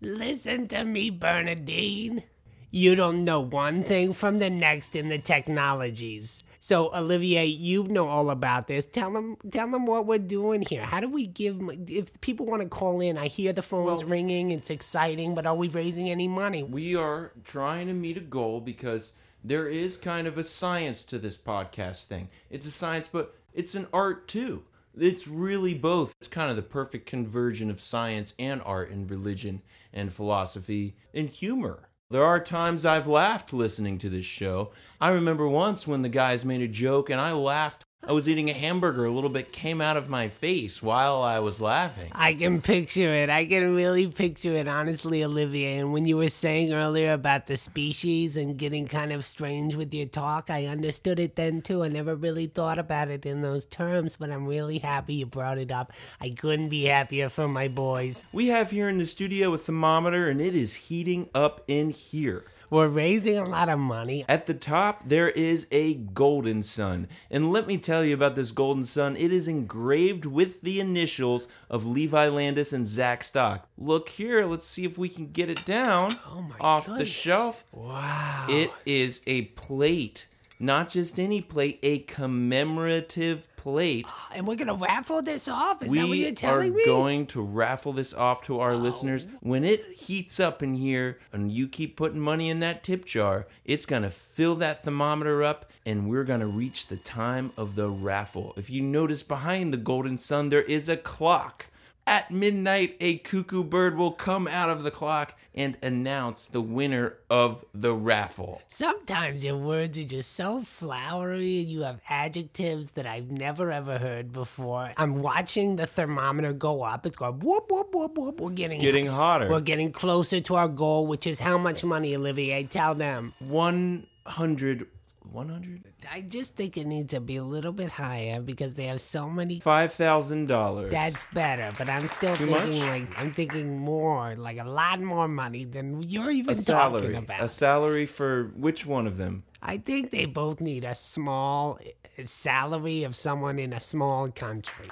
Listen 0.00 0.66
to 0.68 0.84
me, 0.84 1.10
Bernadine. 1.10 2.22
You 2.70 2.94
don't 2.94 3.24
know 3.24 3.40
one 3.40 3.82
thing 3.82 4.12
from 4.12 4.38
the 4.38 4.48
next 4.50 4.94
in 4.94 5.08
the 5.08 5.18
technologies. 5.18 6.44
So 6.62 6.94
Olivier, 6.94 7.46
you 7.46 7.84
know 7.84 8.06
all 8.06 8.30
about 8.30 8.66
this. 8.68 8.84
Tell 8.86 9.12
them, 9.12 9.36
tell 9.50 9.70
them 9.70 9.86
what 9.86 10.06
we're 10.06 10.18
doing 10.18 10.62
here. 10.62 10.84
How 10.84 11.00
do 11.00 11.08
we 11.08 11.26
give? 11.26 11.58
If 11.88 12.20
people 12.20 12.46
want 12.46 12.62
to 12.62 12.68
call 12.68 13.00
in, 13.00 13.16
I 13.16 13.28
hear 13.28 13.52
the 13.52 13.62
phones 13.62 14.04
Well- 14.04 14.10
ringing. 14.10 14.50
It's 14.50 14.70
exciting, 14.70 15.34
but 15.34 15.46
are 15.46 15.56
we 15.56 15.68
raising 15.68 16.10
any 16.10 16.28
money? 16.28 16.62
we 16.62 16.94
are 16.94 17.32
trying 17.44 17.86
to 17.86 17.94
meet 17.94 18.16
a 18.18 18.20
goal 18.20 18.60
because 18.60 19.14
there 19.42 19.68
is 19.68 19.96
kind 19.96 20.26
of 20.26 20.36
a 20.36 20.44
science 20.44 21.02
to 21.04 21.18
this 21.18 21.38
podcast 21.38 22.04
thing. 22.04 22.28
It's 22.50 22.66
a 22.66 22.70
science, 22.70 23.08
but 23.08 23.34
it's 23.54 23.74
an 23.74 23.86
art 23.92 24.28
too. 24.28 24.64
It's 24.96 25.26
really 25.26 25.72
both. 25.74 26.14
It's 26.20 26.28
kind 26.28 26.50
of 26.50 26.56
the 26.56 26.62
perfect 26.62 27.06
conversion 27.06 27.70
of 27.70 27.80
science 27.80 28.34
and 28.38 28.60
art 28.66 28.90
and 28.90 29.10
religion 29.10 29.62
and 29.92 30.12
philosophy 30.12 30.94
and 31.14 31.28
humor. 31.30 31.88
There 32.10 32.24
are 32.24 32.40
times 32.40 32.84
I've 32.84 33.06
laughed 33.06 33.52
listening 33.52 33.96
to 33.98 34.08
this 34.08 34.24
show. 34.24 34.72
I 35.00 35.10
remember 35.10 35.46
once 35.46 35.86
when 35.86 36.02
the 36.02 36.08
guys 36.08 36.44
made 36.44 36.60
a 36.60 36.66
joke 36.66 37.08
and 37.08 37.20
I 37.20 37.32
laughed. 37.32 37.84
I 38.02 38.12
was 38.12 38.30
eating 38.30 38.48
a 38.48 38.54
hamburger, 38.54 39.04
a 39.04 39.10
little 39.10 39.28
bit 39.28 39.52
came 39.52 39.82
out 39.82 39.98
of 39.98 40.08
my 40.08 40.28
face 40.28 40.82
while 40.82 41.20
I 41.20 41.38
was 41.40 41.60
laughing. 41.60 42.10
I 42.14 42.32
can 42.32 42.62
picture 42.62 43.06
it. 43.06 43.28
I 43.28 43.44
can 43.44 43.74
really 43.74 44.08
picture 44.08 44.52
it, 44.52 44.66
honestly, 44.66 45.22
Olivia. 45.22 45.78
And 45.78 45.92
when 45.92 46.06
you 46.06 46.16
were 46.16 46.30
saying 46.30 46.72
earlier 46.72 47.12
about 47.12 47.46
the 47.46 47.58
species 47.58 48.38
and 48.38 48.56
getting 48.56 48.88
kind 48.88 49.12
of 49.12 49.22
strange 49.22 49.76
with 49.76 49.92
your 49.92 50.06
talk, 50.06 50.48
I 50.48 50.64
understood 50.64 51.18
it 51.18 51.36
then 51.36 51.60
too. 51.60 51.84
I 51.84 51.88
never 51.88 52.16
really 52.16 52.46
thought 52.46 52.78
about 52.78 53.08
it 53.08 53.26
in 53.26 53.42
those 53.42 53.66
terms, 53.66 54.16
but 54.16 54.30
I'm 54.30 54.46
really 54.46 54.78
happy 54.78 55.16
you 55.16 55.26
brought 55.26 55.58
it 55.58 55.70
up. 55.70 55.92
I 56.22 56.30
couldn't 56.30 56.70
be 56.70 56.84
happier 56.84 57.28
for 57.28 57.48
my 57.48 57.68
boys. 57.68 58.24
We 58.32 58.48
have 58.48 58.70
here 58.70 58.88
in 58.88 58.96
the 58.96 59.04
studio 59.04 59.52
a 59.52 59.58
thermometer 59.58 60.30
and 60.30 60.40
it 60.40 60.54
is 60.54 60.74
heating 60.74 61.28
up 61.34 61.60
in 61.68 61.90
here. 61.90 62.46
We're 62.70 62.86
raising 62.86 63.36
a 63.36 63.44
lot 63.44 63.68
of 63.68 63.80
money. 63.80 64.24
At 64.28 64.46
the 64.46 64.54
top, 64.54 65.06
there 65.06 65.28
is 65.28 65.66
a 65.72 65.94
golden 65.94 66.62
sun. 66.62 67.08
And 67.28 67.50
let 67.50 67.66
me 67.66 67.78
tell 67.78 68.04
you 68.04 68.14
about 68.14 68.36
this 68.36 68.52
golden 68.52 68.84
sun. 68.84 69.16
It 69.16 69.32
is 69.32 69.48
engraved 69.48 70.24
with 70.24 70.60
the 70.60 70.78
initials 70.78 71.48
of 71.68 71.84
Levi 71.84 72.28
Landis 72.28 72.72
and 72.72 72.86
Zach 72.86 73.24
Stock. 73.24 73.68
Look 73.76 74.08
here, 74.08 74.46
let's 74.46 74.68
see 74.68 74.84
if 74.84 74.96
we 74.96 75.08
can 75.08 75.32
get 75.32 75.50
it 75.50 75.64
down 75.64 76.16
Oh 76.28 76.42
my 76.42 76.56
off 76.60 76.86
the 76.86 77.04
shelf. 77.04 77.64
Wow. 77.72 78.46
It 78.48 78.70
is 78.86 79.20
a 79.26 79.42
plate 79.42 80.28
not 80.60 80.90
just 80.90 81.18
any 81.18 81.40
plate, 81.40 81.78
a 81.82 82.00
commemorative 82.00 83.48
plate. 83.56 84.06
Ah, 84.08 84.30
and 84.34 84.46
we're 84.46 84.56
gonna 84.56 84.74
raffle 84.74 85.22
this 85.22 85.48
off. 85.48 85.82
Is 85.82 85.90
that 85.90 86.06
what 86.06 86.16
you're 86.18 86.28
are 86.28 86.32
telling 86.32 86.74
me? 86.74 86.84
going 86.84 87.26
to 87.28 87.40
raffle 87.40 87.92
this 87.92 88.12
off 88.12 88.42
to 88.42 88.60
our 88.60 88.72
oh. 88.72 88.76
listeners. 88.76 89.26
When 89.40 89.64
it 89.64 89.84
heats 89.96 90.38
up 90.38 90.62
in 90.62 90.74
here 90.74 91.18
and 91.32 91.50
you 91.50 91.66
keep 91.66 91.96
putting 91.96 92.20
money 92.20 92.50
in 92.50 92.60
that 92.60 92.84
tip 92.84 93.06
jar, 93.06 93.46
it's 93.64 93.86
going 93.86 94.02
to 94.02 94.10
fill 94.10 94.54
that 94.56 94.84
thermometer 94.84 95.42
up 95.42 95.70
and 95.86 96.10
we're 96.10 96.24
going 96.24 96.40
to 96.40 96.46
reach 96.46 96.88
the 96.88 96.96
time 96.96 97.50
of 97.56 97.74
the 97.74 97.88
raffle. 97.88 98.52
If 98.56 98.68
you 98.68 98.82
notice 98.82 99.22
behind 99.22 99.72
the 99.72 99.78
golden 99.78 100.18
sun, 100.18 100.50
there 100.50 100.62
is 100.62 100.88
a 100.88 100.96
clock. 100.96 101.68
At 102.06 102.30
midnight, 102.30 102.96
a 103.00 103.18
cuckoo 103.18 103.64
bird 103.64 103.96
will 103.96 104.12
come 104.12 104.46
out 104.48 104.68
of 104.68 104.82
the 104.82 104.90
clock 104.90 105.38
and 105.54 105.76
announce 105.82 106.46
the 106.46 106.60
winner 106.60 107.14
of 107.28 107.64
the 107.74 107.92
raffle. 107.92 108.62
Sometimes 108.68 109.44
your 109.44 109.56
words 109.56 109.98
are 109.98 110.04
just 110.04 110.32
so 110.32 110.62
flowery 110.62 111.60
and 111.60 111.68
you 111.68 111.82
have 111.82 112.00
adjectives 112.08 112.92
that 112.92 113.06
I've 113.06 113.30
never 113.30 113.70
ever 113.72 113.98
heard 113.98 114.32
before. 114.32 114.92
I'm 114.96 115.22
watching 115.22 115.76
the 115.76 115.86
thermometer 115.86 116.52
go 116.52 116.82
up. 116.82 117.06
It's 117.06 117.16
going 117.16 117.38
whoop 117.40 117.70
whoop 117.70 117.94
whoop 117.94 118.16
whoop. 118.16 118.40
We're 118.40 118.50
getting 118.50 118.78
it's 118.78 118.84
getting 118.84 119.06
hotter. 119.06 119.48
We're 119.48 119.60
getting 119.60 119.92
closer 119.92 120.40
to 120.40 120.54
our 120.56 120.68
goal, 120.68 121.06
which 121.06 121.26
is 121.26 121.40
how 121.40 121.58
much 121.58 121.84
money, 121.84 122.14
Olivier? 122.14 122.64
Tell 122.64 122.94
them. 122.94 123.32
100 123.48 124.86
100 125.22 125.82
I 126.12 126.22
just 126.22 126.56
think 126.56 126.76
it 126.76 126.86
needs 126.86 127.12
to 127.14 127.20
be 127.20 127.36
a 127.36 127.44
little 127.44 127.72
bit 127.72 127.90
higher 127.90 128.40
because 128.40 128.74
they 128.74 128.84
have 128.84 129.00
so 129.00 129.28
many. 129.28 129.60
$5,000. 129.60 130.90
That's 130.90 131.26
better, 131.26 131.70
but 131.78 131.88
I'm 131.88 132.06
still 132.08 132.34
Too 132.36 132.46
thinking 132.46 132.80
much? 132.80 132.88
like 132.88 133.18
I'm 133.20 133.30
thinking 133.32 133.78
more, 133.78 134.34
like 134.36 134.58
a 134.58 134.64
lot 134.64 135.00
more 135.00 135.28
money 135.28 135.64
than 135.64 136.02
you're 136.02 136.30
even 136.30 136.52
a 136.52 136.54
salary. 136.56 137.02
talking 137.02 137.16
about. 137.16 137.40
A 137.42 137.48
salary 137.48 138.06
for 138.06 138.44
which 138.56 138.86
one 138.86 139.06
of 139.06 139.16
them? 139.18 139.44
I 139.62 139.78
think 139.78 140.10
they 140.10 140.24
both 140.24 140.60
need 140.60 140.84
a 140.84 140.94
small 140.94 141.78
uh, 142.18 142.22
salary 142.26 143.04
of 143.04 143.14
someone 143.14 143.58
in 143.58 143.72
a 143.72 143.80
small 143.80 144.28
country. 144.30 144.90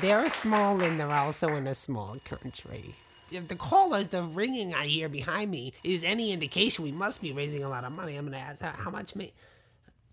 They're 0.00 0.28
small 0.28 0.80
and 0.82 0.98
they're 0.98 1.10
also 1.10 1.54
in 1.54 1.66
a 1.66 1.74
small 1.74 2.16
country. 2.24 2.94
If 3.32 3.48
the 3.48 3.56
callers, 3.56 4.08
the 4.08 4.22
ringing 4.22 4.72
I 4.72 4.86
hear 4.86 5.08
behind 5.08 5.50
me, 5.50 5.72
is 5.82 6.04
any 6.04 6.32
indication, 6.32 6.84
we 6.84 6.92
must 6.92 7.20
be 7.20 7.32
raising 7.32 7.64
a 7.64 7.68
lot 7.68 7.82
of 7.82 7.90
money. 7.92 8.14
I'm 8.16 8.24
gonna 8.26 8.36
ask 8.38 8.60
how 8.60 8.70
how 8.70 8.90
much 8.90 9.16
may. 9.16 9.32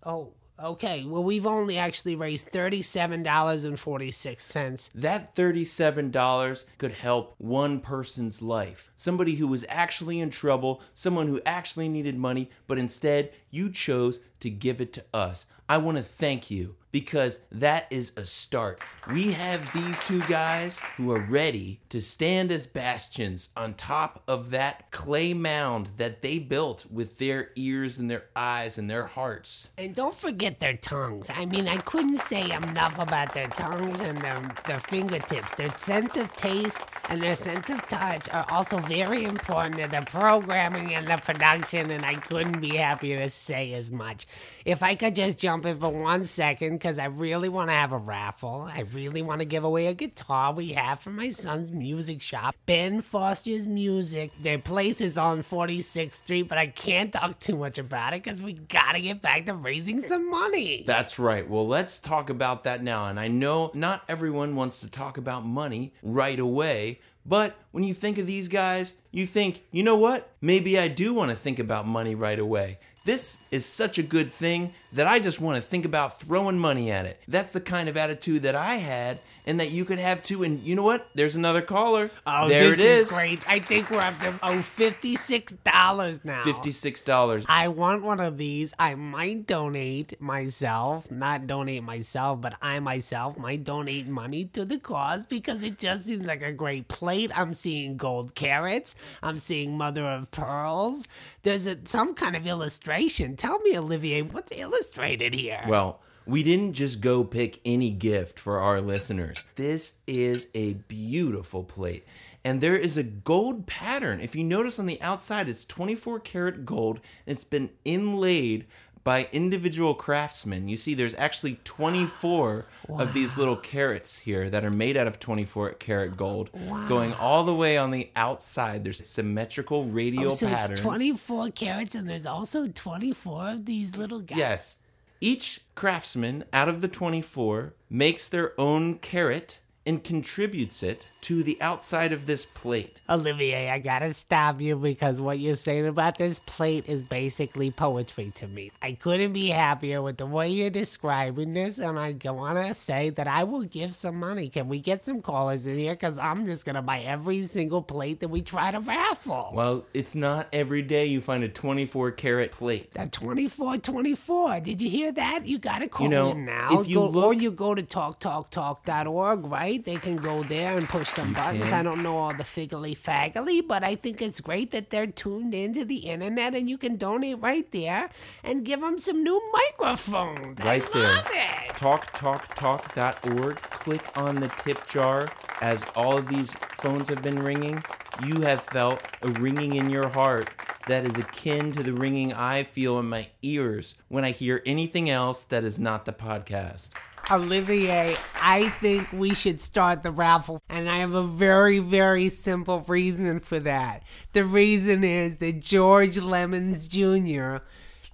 Oh, 0.04 0.32
okay. 0.62 1.04
Well, 1.04 1.24
we've 1.24 1.46
only 1.46 1.78
actually 1.78 2.14
raised 2.16 2.48
thirty-seven 2.48 3.22
dollars 3.22 3.64
and 3.64 3.78
forty-six 3.78 4.44
cents. 4.44 4.90
That 4.94 5.34
$37 5.34 6.64
could 6.78 6.92
help 6.92 7.34
one 7.38 7.80
person's 7.80 8.42
life. 8.42 8.90
Somebody 8.96 9.36
who 9.36 9.48
was 9.48 9.64
actually 9.68 10.20
in 10.20 10.30
trouble, 10.30 10.82
someone 10.92 11.26
who 11.28 11.40
actually 11.46 11.88
needed 11.88 12.16
money, 12.16 12.50
but 12.66 12.78
instead 12.78 13.32
you 13.54 13.70
chose 13.70 14.20
to 14.40 14.50
give 14.50 14.80
it 14.80 14.92
to 14.94 15.04
us. 15.14 15.46
I 15.68 15.78
want 15.78 15.96
to 15.96 16.02
thank 16.02 16.50
you 16.50 16.76
because 16.94 17.40
that 17.50 17.88
is 17.90 18.12
a 18.16 18.24
start. 18.24 18.80
We 19.10 19.32
have 19.32 19.72
these 19.72 19.98
two 20.00 20.20
guys 20.28 20.80
who 20.96 21.10
are 21.10 21.20
ready 21.20 21.80
to 21.88 22.00
stand 22.00 22.52
as 22.52 22.68
bastions 22.68 23.48
on 23.56 23.74
top 23.74 24.22
of 24.28 24.50
that 24.50 24.92
clay 24.92 25.34
mound 25.34 25.90
that 25.96 26.22
they 26.22 26.38
built 26.38 26.86
with 26.92 27.18
their 27.18 27.50
ears 27.56 27.98
and 27.98 28.08
their 28.08 28.26
eyes 28.36 28.78
and 28.78 28.88
their 28.88 29.06
hearts. 29.06 29.70
And 29.76 29.92
don't 29.92 30.14
forget 30.14 30.60
their 30.60 30.76
tongues. 30.76 31.30
I 31.34 31.46
mean, 31.46 31.66
I 31.66 31.78
couldn't 31.78 32.18
say 32.18 32.48
enough 32.52 33.00
about 33.00 33.34
their 33.34 33.48
tongues 33.48 33.98
and 33.98 34.18
their, 34.18 34.54
their 34.68 34.80
fingertips. 34.80 35.54
Their 35.54 35.76
sense 35.76 36.16
of 36.16 36.32
taste 36.34 36.80
and 37.08 37.20
their 37.20 37.34
sense 37.34 37.70
of 37.70 37.82
touch 37.88 38.28
are 38.28 38.46
also 38.50 38.78
very 38.78 39.24
important 39.24 39.78
to 39.78 39.88
the 39.88 40.06
programming 40.06 40.94
and 40.94 41.08
the 41.08 41.16
production, 41.16 41.90
and 41.90 42.04
I 42.04 42.14
couldn't 42.14 42.60
be 42.60 42.76
happier 42.76 43.24
to 43.24 43.30
say 43.44 43.72
as 43.74 43.90
much. 43.90 44.26
If 44.64 44.82
I 44.82 44.94
could 44.94 45.14
just 45.14 45.38
jump 45.38 45.66
in 45.66 45.78
for 45.78 45.90
one 45.90 46.24
second, 46.24 46.74
because 46.74 46.98
I 46.98 47.06
really 47.06 47.48
want 47.48 47.70
to 47.70 47.74
have 47.74 47.92
a 47.92 47.98
raffle. 47.98 48.68
I 48.72 48.80
really 48.80 49.22
want 49.22 49.40
to 49.40 49.44
give 49.44 49.64
away 49.64 49.86
a 49.86 49.94
guitar 49.94 50.52
we 50.52 50.72
have 50.72 51.00
from 51.00 51.16
my 51.16 51.28
son's 51.28 51.70
music 51.70 52.22
shop, 52.22 52.56
Ben 52.66 53.00
Foster's 53.00 53.66
Music. 53.66 54.30
Their 54.42 54.58
place 54.58 55.00
is 55.00 55.18
on 55.18 55.42
46th 55.42 56.12
Street, 56.12 56.48
but 56.48 56.58
I 56.58 56.66
can't 56.68 57.12
talk 57.12 57.38
too 57.38 57.56
much 57.56 57.78
about 57.78 58.14
it 58.14 58.22
because 58.22 58.42
we 58.42 58.54
gotta 58.54 59.00
get 59.00 59.20
back 59.20 59.46
to 59.46 59.54
raising 59.54 60.02
some 60.02 60.30
money. 60.30 60.84
That's 60.86 61.18
right. 61.18 61.48
Well, 61.48 61.66
let's 61.66 61.98
talk 61.98 62.30
about 62.30 62.64
that 62.64 62.82
now. 62.82 63.06
And 63.06 63.20
I 63.20 63.28
know 63.28 63.70
not 63.74 64.02
everyone 64.08 64.56
wants 64.56 64.80
to 64.80 64.90
talk 64.90 65.18
about 65.18 65.44
money 65.44 65.92
right 66.02 66.38
away, 66.38 67.00
but 67.26 67.56
when 67.70 67.84
you 67.84 67.94
think 67.94 68.18
of 68.18 68.26
these 68.26 68.48
guys, 68.48 68.94
you 69.10 69.26
think, 69.26 69.62
you 69.70 69.82
know 69.82 69.96
what? 69.96 70.30
Maybe 70.40 70.78
I 70.78 70.88
do 70.88 71.14
want 71.14 71.30
to 71.30 71.36
think 71.36 71.58
about 71.58 71.86
money 71.86 72.14
right 72.14 72.38
away. 72.38 72.78
This 73.04 73.42
is 73.50 73.66
such 73.66 73.98
a 73.98 74.02
good 74.02 74.32
thing 74.32 74.72
that 74.94 75.06
I 75.06 75.18
just 75.18 75.38
want 75.38 75.56
to 75.56 75.62
think 75.62 75.84
about 75.84 76.20
throwing 76.20 76.58
money 76.58 76.90
at 76.90 77.04
it. 77.04 77.20
That's 77.28 77.52
the 77.52 77.60
kind 77.60 77.88
of 77.88 77.98
attitude 77.98 78.42
that 78.44 78.54
I 78.54 78.76
had 78.76 79.18
and 79.46 79.60
that 79.60 79.70
you 79.70 79.84
could 79.84 79.98
have 79.98 80.22
too. 80.22 80.42
And 80.42 80.60
you 80.60 80.74
know 80.74 80.84
what? 80.84 81.06
There's 81.14 81.34
another 81.34 81.62
caller. 81.62 82.10
Oh, 82.26 82.48
there 82.48 82.70
this 82.70 82.80
it 82.80 82.86
is. 82.86 83.12
great. 83.12 83.48
I 83.48 83.58
think 83.58 83.90
we're 83.90 84.00
up 84.00 84.18
to 84.20 84.34
oh 84.42 84.56
$56 84.58 86.24
now. 86.24 86.42
$56. 86.42 87.46
I 87.48 87.68
want 87.68 88.02
one 88.02 88.20
of 88.20 88.38
these. 88.38 88.74
I 88.78 88.94
might 88.94 89.46
donate 89.46 90.20
myself, 90.20 91.10
not 91.10 91.46
donate 91.46 91.82
myself, 91.82 92.40
but 92.40 92.54
I 92.62 92.80
myself 92.80 93.36
might 93.38 93.64
donate 93.64 94.06
money 94.06 94.44
to 94.46 94.64
the 94.64 94.78
cause 94.78 95.26
because 95.26 95.62
it 95.62 95.78
just 95.78 96.04
seems 96.04 96.26
like 96.26 96.42
a 96.42 96.52
great 96.52 96.88
plate. 96.88 97.30
I'm 97.36 97.54
seeing 97.54 97.96
gold 97.96 98.34
carrots. 98.34 98.94
I'm 99.22 99.38
seeing 99.38 99.76
mother 99.76 100.04
of 100.04 100.30
pearls. 100.30 101.06
There's 101.42 101.66
a, 101.66 101.78
some 101.84 102.14
kind 102.14 102.36
of 102.36 102.46
illustration. 102.46 103.36
Tell 103.36 103.58
me, 103.60 103.76
Olivier, 103.78 104.22
what's 104.22 104.52
illustrated 104.52 105.34
here? 105.34 105.62
Well, 105.68 106.00
we 106.26 106.42
didn't 106.42 106.72
just 106.74 107.00
go 107.00 107.24
pick 107.24 107.60
any 107.64 107.90
gift 107.90 108.38
for 108.38 108.58
our 108.58 108.80
listeners. 108.80 109.44
This 109.56 109.94
is 110.06 110.50
a 110.54 110.74
beautiful 110.74 111.64
plate. 111.64 112.04
And 112.44 112.60
there 112.60 112.76
is 112.76 112.96
a 112.96 113.02
gold 113.02 113.66
pattern. 113.66 114.20
If 114.20 114.34
you 114.36 114.44
notice 114.44 114.78
on 114.78 114.86
the 114.86 115.00
outside, 115.00 115.48
it's 115.48 115.64
24 115.64 116.20
karat 116.20 116.64
gold. 116.66 117.00
And 117.26 117.34
it's 117.36 117.44
been 117.44 117.70
inlaid 117.84 118.66
by 119.02 119.28
individual 119.32 119.94
craftsmen. 119.94 120.66
You 120.68 120.76
see, 120.78 120.94
there's 120.94 121.14
actually 121.16 121.60
24 121.64 122.66
of 122.88 123.12
these 123.12 123.36
little 123.36 123.56
carrots 123.56 124.20
here 124.20 124.48
that 124.48 124.64
are 124.64 124.70
made 124.70 124.96
out 124.96 125.06
of 125.06 125.18
24 125.20 125.72
karat 125.74 126.16
gold, 126.16 126.48
going 126.88 127.12
all 127.14 127.44
the 127.44 127.54
way 127.54 127.76
on 127.76 127.90
the 127.90 128.10
outside. 128.16 128.82
There's 128.82 129.00
a 129.00 129.04
symmetrical 129.04 129.84
radial 129.84 130.32
Oh, 130.32 130.34
so 130.34 130.46
pattern. 130.46 130.72
it's 130.72 130.80
24 130.80 131.50
carats 131.50 131.94
and 131.94 132.08
there's 132.08 132.26
also 132.26 132.66
24 132.68 133.48
of 133.50 133.64
these 133.66 133.94
little 133.96 134.20
guys. 134.20 134.38
Yes. 134.38 134.78
Each 135.20 135.60
craftsman 135.74 136.44
out 136.52 136.68
of 136.68 136.80
the 136.80 136.88
24 136.88 137.74
makes 137.88 138.28
their 138.28 138.58
own 138.60 138.98
carrot 138.98 139.60
and 139.86 140.02
contributes 140.02 140.82
it 140.82 141.06
to 141.20 141.42
the 141.42 141.56
outside 141.62 142.12
of 142.12 142.26
this 142.26 142.44
plate. 142.44 143.00
Olivier, 143.08 143.70
I 143.70 143.78
gotta 143.78 144.12
stop 144.12 144.60
you 144.60 144.76
because 144.76 145.20
what 145.22 145.38
you're 145.38 145.54
saying 145.54 145.86
about 145.86 146.18
this 146.18 146.38
plate 146.38 146.86
is 146.88 147.00
basically 147.00 147.70
poetry 147.70 148.30
to 148.36 148.46
me. 148.46 148.70
I 148.82 148.92
couldn't 148.92 149.32
be 149.32 149.48
happier 149.48 150.02
with 150.02 150.18
the 150.18 150.26
way 150.26 150.50
you're 150.50 150.68
describing 150.68 151.54
this, 151.54 151.78
and 151.78 151.98
I 151.98 152.14
wanna 152.30 152.74
say 152.74 153.08
that 153.10 153.26
I 153.26 153.44
will 153.44 153.62
give 153.64 153.94
some 153.94 154.16
money. 154.20 154.50
Can 154.50 154.68
we 154.68 154.80
get 154.80 155.02
some 155.02 155.22
callers 155.22 155.66
in 155.66 155.78
here? 155.78 155.94
Because 155.94 156.18
I'm 156.18 156.44
just 156.44 156.66
gonna 156.66 156.82
buy 156.82 157.00
every 157.00 157.46
single 157.46 157.80
plate 157.80 158.20
that 158.20 158.28
we 158.28 158.42
try 158.42 158.70
to 158.70 158.80
raffle. 158.80 159.50
Well, 159.54 159.86
it's 159.94 160.14
not 160.14 160.48
every 160.52 160.82
day 160.82 161.06
you 161.06 161.22
find 161.22 161.42
a 161.42 161.48
24 161.48 162.10
karat 162.12 162.52
plate. 162.52 162.92
That 162.94 163.12
24 163.12 163.78
24. 163.78 164.60
Did 164.60 164.82
you 164.82 164.90
hear 164.90 165.10
that? 165.12 165.46
You 165.46 165.58
gotta 165.58 165.88
call 165.88 166.04
You 166.04 166.10
know, 166.10 166.30
in 166.32 166.44
now. 166.44 166.68
if 166.80 166.86
you 166.88 166.96
Go- 166.96 167.24
or 167.24 167.32
you 167.32 167.50
go 167.50 167.74
to 167.74 167.82
talktalktalk.org, 167.82 169.46
right? 169.46 169.73
They 169.78 169.96
can 169.96 170.16
go 170.16 170.42
there 170.42 170.76
and 170.76 170.88
push 170.88 171.08
some 171.08 171.32
buttons. 171.32 171.70
can. 171.70 171.80
I 171.80 171.82
don't 171.82 172.02
know 172.02 172.16
all 172.18 172.34
the 172.34 172.44
figgly 172.44 172.96
faggly, 172.96 173.66
but 173.66 173.82
I 173.82 173.94
think 173.94 174.22
it's 174.22 174.40
great 174.40 174.70
that 174.72 174.90
they're 174.90 175.06
tuned 175.06 175.54
into 175.54 175.84
the 175.84 175.96
internet 175.96 176.54
and 176.54 176.68
you 176.68 176.78
can 176.78 176.96
donate 176.96 177.40
right 177.40 177.70
there 177.72 178.10
and 178.42 178.64
give 178.64 178.80
them 178.80 178.98
some 178.98 179.22
new 179.22 179.40
microphones. 179.52 180.60
Right 180.60 180.90
there. 180.92 181.16
it. 181.32 181.76
TalkTalkTalk.org. 181.76 183.56
Click 183.56 184.02
on 184.16 184.36
the 184.36 184.48
tip 184.48 184.86
jar. 184.86 185.28
As 185.60 185.84
all 185.96 186.16
of 186.18 186.28
these 186.28 186.54
phones 186.76 187.08
have 187.08 187.22
been 187.22 187.38
ringing, 187.38 187.82
you 188.24 188.42
have 188.42 188.62
felt 188.62 189.02
a 189.22 189.28
ringing 189.28 189.74
in 189.76 189.88
your 189.88 190.08
heart 190.08 190.50
that 190.86 191.04
is 191.04 191.16
akin 191.18 191.72
to 191.72 191.82
the 191.82 191.92
ringing 191.92 192.32
I 192.32 192.64
feel 192.64 192.98
in 192.98 193.08
my 193.08 193.28
ears 193.42 193.96
when 194.08 194.24
I 194.24 194.30
hear 194.30 194.60
anything 194.66 195.08
else 195.08 195.44
that 195.44 195.64
is 195.64 195.78
not 195.78 196.04
the 196.04 196.12
podcast. 196.12 196.90
Olivier, 197.30 198.16
I 198.40 198.68
think 198.80 199.12
we 199.12 199.34
should 199.34 199.60
start 199.60 200.02
the 200.02 200.10
raffle, 200.10 200.62
and 200.68 200.90
I 200.90 200.98
have 200.98 201.14
a 201.14 201.22
very, 201.22 201.78
very 201.78 202.28
simple 202.28 202.80
reason 202.80 203.40
for 203.40 203.58
that. 203.60 204.02
The 204.34 204.44
reason 204.44 205.04
is 205.04 205.36
that 205.36 205.60
George 205.60 206.18
Lemons 206.18 206.86
Jr., 206.86 207.58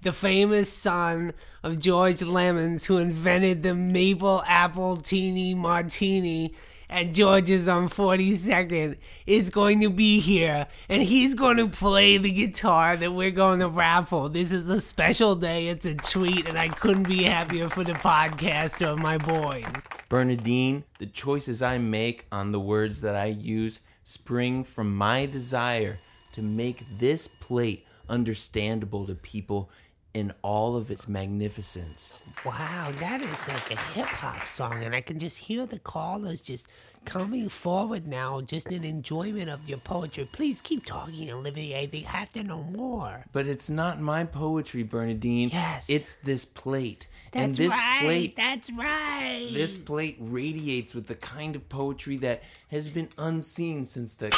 the 0.03 0.13
famous 0.13 0.73
son 0.73 1.33
of 1.63 1.79
George 1.79 2.23
Lemons, 2.23 2.87
who 2.87 2.99
invented 2.99 3.63
the 3.63 3.75
maple 3.75 4.43
apple 4.47 4.97
teeny 4.97 5.55
martini, 5.55 6.55
and 6.91 7.15
George's 7.15 7.69
on 7.69 7.89
42nd 7.89 8.97
is 9.27 9.49
going 9.49 9.81
to 9.81 9.89
be 9.89 10.19
here, 10.21 10.67
and 10.89 11.03
he's 11.03 11.35
going 11.35 11.57
to 11.57 11.69
play 11.69 12.19
the 12.19 12.31
guitar 12.31 12.97
that 12.97 13.13
we're 13.13 13.31
going 13.31 13.61
to 13.61 13.69
raffle. 13.69 14.29
This 14.29 14.53
is 14.53 14.69
a 14.69 14.81
special 14.81 15.37
day. 15.37 15.69
It's 15.69 15.87
a 15.87 15.95
treat, 15.95 16.49
and 16.49 16.59
I 16.59 16.69
couldn't 16.69 17.09
be 17.09 17.23
happier 17.23 17.69
for 17.69 17.85
the 17.85 17.93
podcast 17.93 18.85
of 18.87 18.99
my 18.99 19.17
boys. 19.17 19.65
Bernadine, 20.09 20.85
the 20.99 21.07
choices 21.07 21.63
I 21.63 21.79
make 21.79 22.27
on 22.33 22.51
the 22.51 22.61
words 22.61 23.01
that 23.03 23.15
I 23.15 23.27
use 23.27 23.81
spring 24.03 24.65
from 24.65 24.95
my 24.95 25.27
desire 25.27 25.97
to 26.33 26.43
make 26.43 26.85
this 26.99 27.29
plate 27.29 27.87
understandable 28.09 29.07
to 29.07 29.15
people 29.15 29.71
in 30.13 30.33
all 30.43 30.77
of 30.77 30.91
its 30.91 31.09
magnificence. 31.09 32.21
Wow, 32.45 32.93
that 32.99 33.21
is 33.21 33.49
like 33.49 33.71
a 33.71 33.79
hip 33.93 34.07
hop 34.07 34.47
song, 34.47 34.83
and 34.83 34.95
I 34.95 35.01
can 35.01 35.19
just 35.19 35.39
hear 35.39 35.67
the 35.67 35.79
callers 35.79 36.41
just 36.41 36.67
coming 37.05 37.49
forward 37.49 38.07
now, 38.07 38.41
just 38.41 38.71
in 38.73 38.85
enjoyment 38.85 39.49
of 39.49 39.69
your 39.69 39.79
poetry. 39.79 40.29
Please 40.33 40.61
keep 40.61 40.85
talking, 40.85 41.31
Olivier. 41.31 41.87
They 41.87 42.01
have 42.01 42.33
to 42.33 42.43
know 42.43 42.63
more. 42.65 43.25
But 43.33 43.47
it's 43.47 43.71
not 43.71 44.01
my 44.01 44.25
poetry, 44.25 44.83
Bernadine. 44.83 45.51
Yes. 45.51 45.89
It's 45.89 46.17
this 46.17 46.45
plate. 46.45 47.07
That's 47.33 47.45
and 47.45 47.55
this 47.55 47.73
right. 47.77 48.01
plate 48.03 48.37
That's 48.37 48.73
right. 48.73 49.51
this 49.53 49.79
plate 49.79 50.17
radiates 50.19 50.95
with 50.95 51.07
the 51.07 51.15
kind 51.15 51.55
of 51.55 51.69
poetry 51.69 52.17
that 52.19 52.43
has 52.71 52.93
been 52.93 53.09
unseen 53.17 53.85
since 53.85 54.17
the 54.17 54.37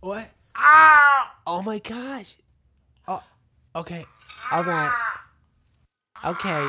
What? 0.00 0.30
Ah! 0.54 1.34
Oh 1.46 1.62
my 1.62 1.78
gosh. 1.78 2.36
Oh, 3.74 3.80
okay. 3.80 4.04
All 4.50 4.64
right. 4.64 4.92
Okay. 6.24 6.68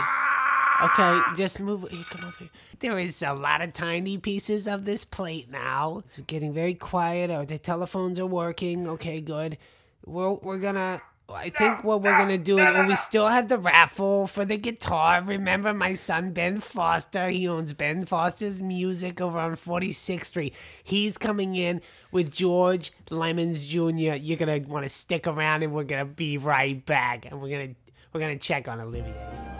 Okay, 0.83 1.21
just 1.35 1.59
move. 1.59 1.87
Here, 1.89 2.03
come 2.09 2.27
up 2.27 2.35
here. 2.37 2.49
There 2.79 2.99
is 2.99 3.21
a 3.21 3.33
lot 3.33 3.61
of 3.61 3.73
tiny 3.73 4.17
pieces 4.17 4.67
of 4.67 4.85
this 4.85 5.05
plate 5.05 5.49
now. 5.49 6.01
It's 6.05 6.17
getting 6.19 6.53
very 6.53 6.73
quiet. 6.73 7.29
Or 7.29 7.45
the 7.45 7.57
telephones 7.57 8.19
are 8.19 8.25
working. 8.25 8.87
Okay, 8.89 9.21
good. 9.21 9.57
We're 10.05 10.33
we're 10.33 10.57
gonna. 10.57 11.01
I 11.29 11.49
think 11.49 11.83
what 11.83 12.01
we're 12.01 12.17
gonna 12.17 12.37
do 12.37 12.57
is 12.57 12.69
well, 12.69 12.87
we 12.87 12.95
still 12.95 13.27
have 13.27 13.47
the 13.47 13.57
Raffle 13.57 14.27
for 14.27 14.43
the 14.45 14.57
guitar. 14.57 15.21
Remember 15.21 15.73
my 15.73 15.95
son 15.95 16.31
Ben 16.31 16.59
Foster? 16.59 17.29
He 17.29 17.47
owns 17.47 17.73
Ben 17.73 18.05
Foster's 18.05 18.61
Music 18.61 19.21
over 19.21 19.39
on 19.39 19.55
46th 19.55 20.25
Street. 20.25 20.53
He's 20.83 21.17
coming 21.17 21.55
in 21.55 21.81
with 22.11 22.31
George 22.31 22.91
Lemons 23.09 23.63
Jr. 23.65 24.15
You're 24.15 24.37
gonna 24.37 24.59
want 24.67 24.83
to 24.83 24.89
stick 24.89 25.25
around, 25.25 25.63
and 25.63 25.73
we're 25.73 25.85
gonna 25.85 26.05
be 26.05 26.37
right 26.37 26.85
back. 26.85 27.25
And 27.25 27.41
we're 27.41 27.49
gonna 27.49 27.73
we're 28.11 28.19
gonna 28.19 28.37
check 28.37 28.67
on 28.67 28.79
Olivia. 28.81 29.53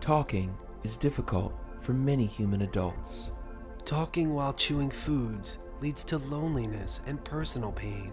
talking 0.00 0.52
is 0.82 0.96
difficult 0.96 1.52
for 1.78 1.92
many 1.92 2.26
human 2.26 2.62
adults. 2.62 3.30
talking 3.84 4.32
while 4.32 4.52
chewing 4.52 4.88
foods 4.88 5.58
leads 5.80 6.04
to 6.04 6.18
loneliness 6.18 7.00
and 7.06 7.24
personal 7.24 7.72
pain. 7.72 8.12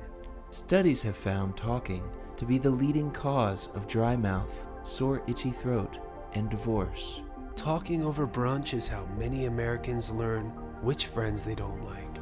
Studies 0.50 1.04
have 1.04 1.16
found 1.16 1.56
talking 1.56 2.04
to 2.38 2.46
be 2.46 2.58
the 2.58 2.70
leading 2.70 3.12
cause 3.12 3.70
of 3.76 3.88
dry 3.88 4.16
mouth, 4.16 4.66
sore 4.84 5.22
itchy 5.28 5.52
throat, 5.52 6.00
and 6.34 6.50
divorce. 6.50 7.22
Talking 7.56 8.04
over 8.04 8.26
brunch 8.26 8.74
is 8.74 8.88
how 8.88 9.06
many 9.18 9.46
Americans 9.46 10.10
learn 10.10 10.46
which 10.82 11.08
friends 11.08 11.44
they 11.44 11.56
don't 11.56 11.84
like. 11.84 12.18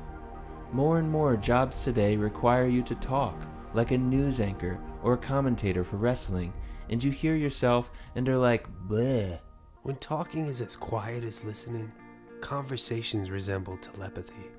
More 0.71 0.99
and 0.99 1.09
more 1.09 1.37
jobs 1.37 1.83
today 1.83 2.17
require 2.17 2.67
you 2.67 2.81
to 2.83 2.95
talk, 2.95 3.39
like 3.73 3.91
a 3.91 3.97
news 3.97 4.41
anchor 4.41 4.79
or 5.03 5.13
a 5.13 5.17
commentator 5.17 5.83
for 5.85 5.95
wrestling, 5.95 6.53
and 6.89 7.03
you 7.03 7.11
hear 7.11 7.35
yourself 7.35 7.91
and 8.15 8.27
are 8.27 8.37
like, 8.37 8.67
bleh. 8.87 9.39
When 9.85 9.97
talking 9.97 10.47
is 10.47 10.61
as 10.61 10.75
quiet 10.75 11.23
as 11.23 11.43
listening, 11.43 11.91
conversations 12.41 13.29
resemble 13.29 13.77
telepathy. 13.77 14.49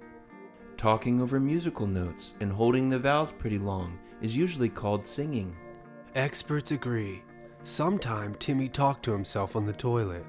Talking 0.77 1.21
over 1.21 1.41
musical 1.41 1.89
notes 1.89 2.37
and 2.39 2.53
holding 2.53 2.89
the 2.89 3.01
vowels 3.01 3.33
pretty 3.33 3.59
long 3.59 3.99
is 4.23 4.37
usually 4.37 4.69
called 4.69 5.05
singing. 5.05 5.57
Experts 6.15 6.71
agree. 6.71 7.25
Sometime 7.65 8.37
Timmy 8.37 8.69
talked 8.69 9.05
to 9.07 9.11
himself 9.11 9.57
on 9.57 9.67
the 9.67 9.73
toilet. 9.73 10.25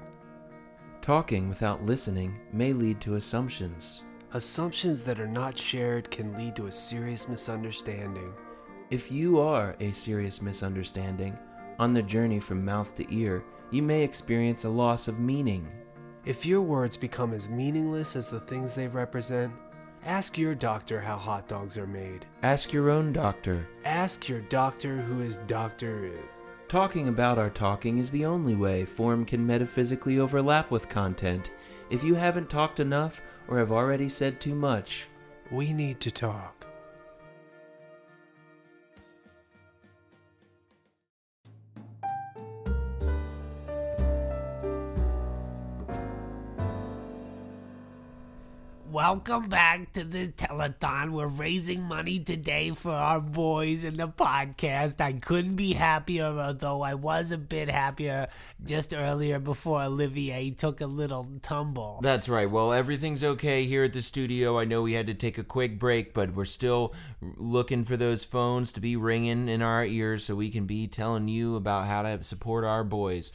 Talking 1.00 1.48
without 1.48 1.84
listening 1.84 2.40
may 2.52 2.72
lead 2.72 3.00
to 3.02 3.14
assumptions. 3.14 4.02
Assumptions 4.32 5.04
that 5.04 5.20
are 5.20 5.28
not 5.28 5.56
shared 5.56 6.10
can 6.10 6.36
lead 6.36 6.56
to 6.56 6.66
a 6.66 6.72
serious 6.72 7.28
misunderstanding. 7.28 8.34
If 8.90 9.12
you 9.12 9.38
are 9.38 9.76
a 9.78 9.92
serious 9.92 10.42
misunderstanding, 10.42 11.38
on 11.78 11.92
the 11.92 12.02
journey 12.02 12.40
from 12.40 12.64
mouth 12.64 12.96
to 12.96 13.06
ear, 13.14 13.44
you 13.70 13.82
may 13.82 14.02
experience 14.02 14.64
a 14.64 14.68
loss 14.68 15.08
of 15.08 15.20
meaning. 15.20 15.70
If 16.24 16.44
your 16.44 16.62
words 16.62 16.96
become 16.96 17.32
as 17.32 17.48
meaningless 17.48 18.16
as 18.16 18.28
the 18.28 18.40
things 18.40 18.74
they 18.74 18.88
represent, 18.88 19.52
ask 20.04 20.36
your 20.36 20.54
doctor 20.54 21.00
how 21.00 21.16
hot 21.16 21.48
dogs 21.48 21.76
are 21.76 21.86
made. 21.86 22.26
Ask 22.42 22.72
your 22.72 22.90
own 22.90 23.12
doctor. 23.12 23.66
Ask 23.84 24.28
your 24.28 24.40
doctor 24.42 25.00
who 25.02 25.22
is 25.22 25.38
Doctor. 25.46 26.12
Talking 26.68 27.08
about 27.08 27.38
our 27.38 27.48
talking 27.48 27.96
is 27.96 28.10
the 28.10 28.26
only 28.26 28.54
way 28.54 28.84
form 28.84 29.24
can 29.24 29.46
metaphysically 29.46 30.18
overlap 30.18 30.70
with 30.70 30.88
content. 30.88 31.50
If 31.88 32.04
you 32.04 32.14
haven't 32.14 32.50
talked 32.50 32.80
enough 32.80 33.22
or 33.48 33.58
have 33.58 33.72
already 33.72 34.08
said 34.08 34.38
too 34.38 34.54
much, 34.54 35.08
We 35.50 35.72
need 35.72 35.98
to 36.00 36.10
talk. 36.10 36.57
Welcome 48.98 49.48
back 49.48 49.92
to 49.92 50.02
the 50.02 50.26
telethon. 50.26 51.12
We're 51.12 51.28
raising 51.28 51.82
money 51.82 52.18
today 52.18 52.72
for 52.72 52.90
our 52.90 53.20
boys 53.20 53.84
in 53.84 53.96
the 53.96 54.08
podcast. 54.08 55.00
I 55.00 55.12
couldn't 55.12 55.54
be 55.54 55.74
happier, 55.74 56.24
although 56.24 56.82
I 56.82 56.94
was 56.94 57.30
a 57.30 57.38
bit 57.38 57.70
happier 57.70 58.26
just 58.64 58.92
earlier 58.92 59.38
before 59.38 59.82
Olivier 59.82 60.50
took 60.50 60.80
a 60.80 60.86
little 60.86 61.28
tumble. 61.42 62.00
That's 62.02 62.28
right. 62.28 62.50
Well, 62.50 62.72
everything's 62.72 63.22
okay 63.22 63.66
here 63.66 63.84
at 63.84 63.92
the 63.92 64.02
studio. 64.02 64.58
I 64.58 64.64
know 64.64 64.82
we 64.82 64.94
had 64.94 65.06
to 65.06 65.14
take 65.14 65.38
a 65.38 65.44
quick 65.44 65.78
break, 65.78 66.12
but 66.12 66.34
we're 66.34 66.44
still 66.44 66.92
looking 67.20 67.84
for 67.84 67.96
those 67.96 68.24
phones 68.24 68.72
to 68.72 68.80
be 68.80 68.96
ringing 68.96 69.48
in 69.48 69.62
our 69.62 69.84
ears 69.84 70.24
so 70.24 70.34
we 70.34 70.50
can 70.50 70.66
be 70.66 70.88
telling 70.88 71.28
you 71.28 71.54
about 71.54 71.86
how 71.86 72.02
to 72.02 72.24
support 72.24 72.64
our 72.64 72.82
boys. 72.82 73.32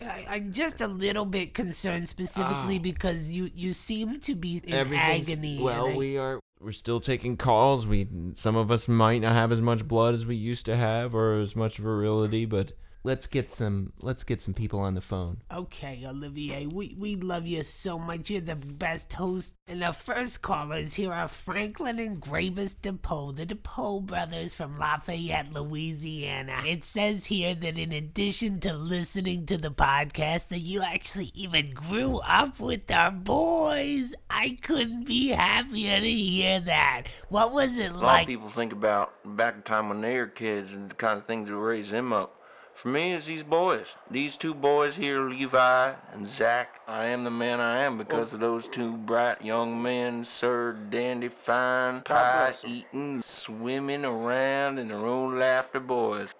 I, 0.00 0.26
I'm 0.30 0.52
just 0.52 0.80
a 0.80 0.86
little 0.86 1.24
bit 1.24 1.54
concerned 1.54 2.08
specifically 2.08 2.76
ah. 2.76 2.82
because 2.82 3.30
you, 3.30 3.50
you 3.54 3.72
seem 3.72 4.20
to 4.20 4.34
be 4.34 4.60
in 4.64 4.94
agony. 4.94 5.60
well. 5.60 5.88
I- 5.88 5.96
we 5.96 6.18
are. 6.18 6.40
We're 6.60 6.72
still 6.72 7.00
taking 7.00 7.36
calls. 7.36 7.86
We 7.86 8.08
some 8.32 8.56
of 8.56 8.70
us 8.70 8.88
might 8.88 9.20
not 9.20 9.32
have 9.32 9.52
as 9.52 9.60
much 9.60 9.86
blood 9.86 10.14
as 10.14 10.24
we 10.24 10.34
used 10.34 10.64
to 10.66 10.76
have, 10.76 11.14
or 11.14 11.38
as 11.38 11.54
much 11.54 11.76
virility. 11.76 12.46
But 12.46 12.72
let's 13.04 13.26
get 13.26 13.52
some. 13.52 13.92
Let's 14.00 14.24
get 14.24 14.40
some 14.40 14.54
people 14.54 14.80
on 14.80 14.94
the 14.94 15.00
phone. 15.00 15.42
Okay, 15.52 16.02
Olivier, 16.04 16.66
we, 16.66 16.96
we 16.98 17.14
love 17.14 17.46
you 17.46 17.62
so 17.62 17.98
much. 17.98 18.30
You're 18.30 18.40
the 18.40 18.56
best 18.56 19.12
host. 19.12 19.54
And 19.68 19.82
the 19.82 19.92
first 19.92 20.42
callers 20.42 20.94
here 20.94 21.12
are 21.12 21.28
Franklin 21.28 21.98
and 21.98 22.20
Gravis 22.20 22.74
DePoe, 22.74 23.36
the 23.36 23.46
DePoe 23.46 24.04
brothers 24.04 24.54
from 24.54 24.76
Lafayette, 24.76 25.52
Louisiana. 25.52 26.62
It 26.66 26.82
says 26.84 27.26
here 27.26 27.54
that 27.54 27.78
in 27.78 27.92
addition 27.92 28.60
to 28.60 28.72
listening 28.72 29.46
to 29.46 29.58
the 29.58 29.70
podcast, 29.70 30.48
that 30.48 30.60
you 30.60 30.82
actually 30.82 31.30
even 31.34 31.70
grew 31.70 32.18
up 32.20 32.58
with 32.58 32.90
our 32.90 33.10
boys. 33.10 34.14
I 34.28 34.58
couldn't 34.62 35.04
be 35.04 35.28
happier 35.28 36.00
to 36.00 36.10
hear 36.10 36.60
that. 36.60 37.04
What 37.28 37.52
was 37.52 37.78
it 37.78 37.92
like? 37.92 37.92
A 37.92 37.96
lot 37.96 38.02
like? 38.02 38.22
of 38.22 38.28
people 38.28 38.50
think 38.50 38.72
about 38.72 39.12
back 39.36 39.56
in 39.56 39.62
time 39.62 39.88
when 39.90 40.00
they 40.00 40.16
were 40.16 40.26
kids 40.26 40.72
and 40.72 40.90
the 40.90 40.94
kind 40.94 41.18
of 41.18 41.26
things 41.26 41.48
that 41.48 41.56
raised 41.56 41.90
them 41.90 42.12
up. 42.12 42.40
For 42.74 42.88
me, 42.88 43.14
it's 43.14 43.26
these 43.26 43.44
boys. 43.44 43.86
These 44.10 44.36
two 44.36 44.52
boys 44.52 44.96
here, 44.96 45.22
Levi 45.22 45.94
and 46.12 46.28
Zach. 46.28 46.80
I 46.88 47.04
am 47.06 47.22
the 47.22 47.30
man 47.30 47.60
I 47.60 47.78
am 47.78 47.96
because 47.96 48.34
of 48.34 48.40
those 48.40 48.66
two 48.66 48.96
bright 48.96 49.42
young 49.42 49.80
men, 49.80 50.24
Sir 50.24 50.72
Dandy 50.72 51.28
Fine, 51.28 52.02
pie 52.02 52.52
eating, 52.66 53.22
swimming 53.22 54.04
around 54.04 54.78
in 54.78 54.88
their 54.88 54.98
own 54.98 55.38
laughter 55.38 55.80
boys. 55.80 56.34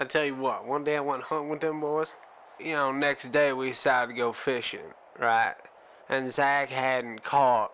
I 0.00 0.06
tell 0.06 0.24
you 0.24 0.34
what, 0.34 0.66
one 0.66 0.84
day 0.84 0.96
I 0.96 1.00
went 1.00 1.22
hunting 1.24 1.50
with 1.50 1.60
them 1.60 1.80
boys. 1.80 2.14
You 2.58 2.72
know, 2.72 2.90
next 2.90 3.30
day 3.30 3.52
we 3.52 3.68
decided 3.68 4.08
to 4.08 4.14
go 4.14 4.32
fishing, 4.32 4.94
right? 5.18 5.54
And 6.08 6.32
Zach 6.32 6.70
hadn't 6.70 7.22
caught 7.22 7.73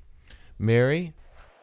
Mary? 0.58 1.14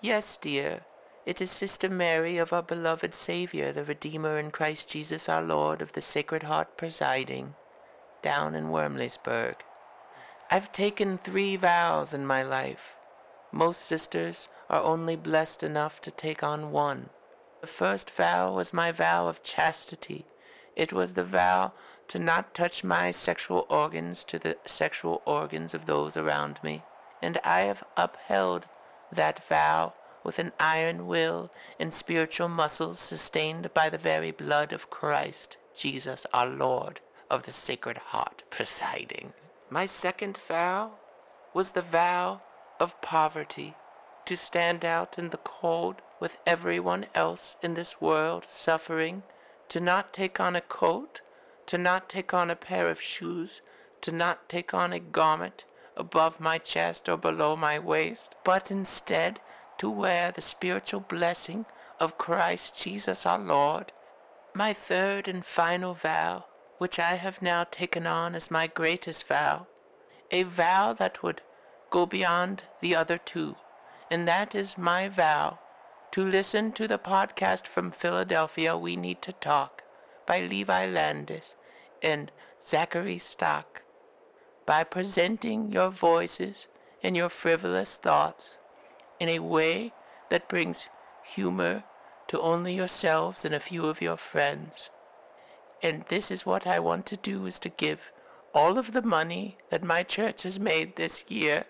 Yes, 0.01 0.35
dear. 0.41 0.81
It 1.27 1.41
is 1.41 1.51
Sister 1.51 1.89
Mary 1.89 2.39
of 2.39 2.51
our 2.51 2.63
beloved 2.63 3.13
Savior, 3.13 3.71
the 3.71 3.85
Redeemer 3.85 4.39
in 4.39 4.49
Christ 4.49 4.89
Jesus 4.89 5.29
our 5.29 5.43
Lord 5.43 5.83
of 5.83 5.93
the 5.93 6.01
Sacred 6.01 6.41
Heart 6.41 6.75
presiding, 6.75 7.53
down 8.23 8.55
in 8.55 8.69
Wormleysburg. 8.69 9.57
I've 10.49 10.71
taken 10.71 11.19
three 11.19 11.55
vows 11.55 12.15
in 12.15 12.25
my 12.25 12.41
life. 12.41 12.95
Most 13.51 13.83
sisters 13.83 14.47
are 14.71 14.81
only 14.81 15.15
blessed 15.15 15.61
enough 15.61 16.01
to 16.01 16.09
take 16.09 16.41
on 16.41 16.71
one. 16.71 17.11
The 17.61 17.67
first 17.67 18.11
vow 18.11 18.53
was 18.53 18.71
my 18.71 18.91
vow 18.91 19.27
of 19.27 19.41
chastity. 19.41 20.25
It 20.75 20.93
was 20.93 21.13
the 21.15 21.23
vow 21.23 21.73
to 22.07 22.19
not 22.19 22.53
touch 22.53 22.83
my 22.83 23.11
sexual 23.11 23.65
organs 23.69 24.23
to 24.25 24.37
the 24.37 24.57
sexual 24.65 25.21
organs 25.25 25.73
of 25.73 25.85
those 25.85 26.15
around 26.15 26.59
me. 26.63 26.83
And 27.21 27.39
I 27.43 27.61
have 27.61 27.83
upheld 27.97 28.67
that 29.11 29.47
vow 29.47 29.93
with 30.23 30.39
an 30.39 30.51
iron 30.59 31.07
will 31.07 31.51
and 31.79 31.93
spiritual 31.93 32.47
muscles 32.47 32.99
sustained 32.99 33.73
by 33.73 33.89
the 33.89 33.97
very 33.97 34.31
blood 34.31 34.71
of 34.71 34.89
Christ, 34.89 35.57
Jesus 35.75 36.25
our 36.33 36.47
Lord, 36.47 36.99
of 37.29 37.43
the 37.43 37.53
Sacred 37.53 37.97
Heart 37.97 38.43
presiding. 38.49 39.33
My 39.69 39.85
second 39.85 40.37
vow 40.47 40.91
was 41.53 41.71
the 41.71 41.81
vow 41.81 42.41
of 42.79 43.01
poverty, 43.01 43.75
to 44.25 44.37
stand 44.37 44.85
out 44.85 45.17
in 45.17 45.29
the 45.29 45.37
cold 45.37 46.01
with 46.19 46.37
everyone 46.45 47.05
else 47.13 47.55
in 47.61 47.73
this 47.73 48.01
world 48.01 48.45
suffering, 48.49 49.23
to 49.69 49.79
not 49.79 50.13
take 50.13 50.39
on 50.39 50.55
a 50.55 50.61
coat, 50.61 51.21
to 51.65 51.77
not 51.77 52.09
take 52.09 52.33
on 52.33 52.49
a 52.49 52.55
pair 52.55 52.89
of 52.89 53.01
shoes, 53.01 53.61
to 54.01 54.11
not 54.11 54.49
take 54.49 54.73
on 54.73 54.93
a 54.93 54.99
garment 54.99 55.65
above 55.95 56.39
my 56.39 56.57
chest 56.57 57.09
or 57.09 57.17
below 57.17 57.55
my 57.55 57.77
waist, 57.77 58.35
but 58.43 58.71
instead 58.71 59.39
to 59.77 59.89
wear 59.89 60.31
the 60.31 60.41
spiritual 60.41 61.01
blessing 61.01 61.65
of 61.99 62.17
Christ 62.17 62.75
Jesus 62.75 63.25
our 63.25 63.39
Lord. 63.39 63.91
My 64.53 64.73
third 64.73 65.27
and 65.27 65.45
final 65.45 65.93
vow, 65.93 66.45
which 66.77 66.99
I 66.99 67.15
have 67.15 67.41
now 67.41 67.65
taken 67.69 68.07
on 68.07 68.35
as 68.35 68.49
my 68.49 68.67
greatest 68.67 69.27
vow, 69.27 69.67
a 70.31 70.43
vow 70.43 70.93
that 70.93 71.21
would 71.23 71.41
go 71.89 72.05
beyond 72.05 72.63
the 72.81 72.95
other 72.95 73.17
two, 73.17 73.55
and 74.09 74.27
that 74.27 74.55
is 74.55 74.77
my 74.77 75.09
vow 75.09 75.59
to 76.11 76.25
listen 76.25 76.71
to 76.71 76.87
the 76.87 76.97
podcast 76.97 77.67
from 77.67 77.91
Philadelphia, 77.91 78.77
We 78.77 78.95
Need 78.95 79.21
to 79.23 79.33
Talk, 79.33 79.83
by 80.25 80.41
Levi 80.41 80.87
Landis 80.87 81.55
and 82.01 82.31
Zachary 82.61 83.17
Stock. 83.17 83.81
By 84.65 84.83
presenting 84.83 85.71
your 85.71 85.89
voices 85.89 86.67
and 87.03 87.15
your 87.15 87.29
frivolous 87.29 87.95
thoughts 87.95 88.57
in 89.19 89.29
a 89.29 89.39
way 89.39 89.93
that 90.29 90.49
brings 90.49 90.89
humor 91.23 91.83
to 92.27 92.39
only 92.39 92.73
yourselves 92.73 93.45
and 93.45 93.53
a 93.53 93.59
few 93.59 93.85
of 93.85 94.01
your 94.01 94.17
friends. 94.17 94.89
And 95.81 96.03
this 96.09 96.31
is 96.31 96.45
what 96.45 96.67
I 96.67 96.79
want 96.79 97.05
to 97.07 97.17
do 97.17 97.45
is 97.45 97.59
to 97.59 97.69
give 97.69 98.11
all 98.53 98.77
of 98.77 98.93
the 98.93 99.01
money 99.01 99.57
that 99.69 99.83
my 99.83 100.03
church 100.03 100.43
has 100.43 100.59
made 100.59 100.95
this 100.95 101.23
year 101.27 101.65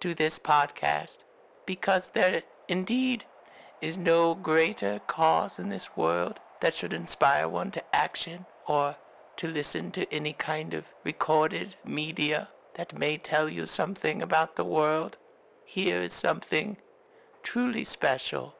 to 0.00 0.14
this 0.14 0.38
podcast 0.38 1.18
because 1.66 2.10
there 2.14 2.42
indeed 2.68 3.24
is 3.80 3.98
no 3.98 4.34
greater 4.34 5.00
cause 5.06 5.58
in 5.58 5.68
this 5.68 5.96
world 5.96 6.40
that 6.60 6.74
should 6.74 6.92
inspire 6.92 7.48
one 7.48 7.70
to 7.70 7.94
action 7.94 8.46
or 8.66 8.96
to 9.36 9.46
listen 9.46 9.90
to 9.90 10.12
any 10.12 10.32
kind 10.32 10.72
of 10.74 10.84
recorded 11.04 11.74
media 11.84 12.48
that 12.74 12.98
may 12.98 13.18
tell 13.18 13.48
you 13.48 13.66
something 13.66 14.22
about 14.22 14.56
the 14.56 14.64
world. 14.64 15.16
Here 15.64 16.00
is 16.00 16.12
something 16.12 16.76
truly 17.42 17.84
special. 17.84 18.54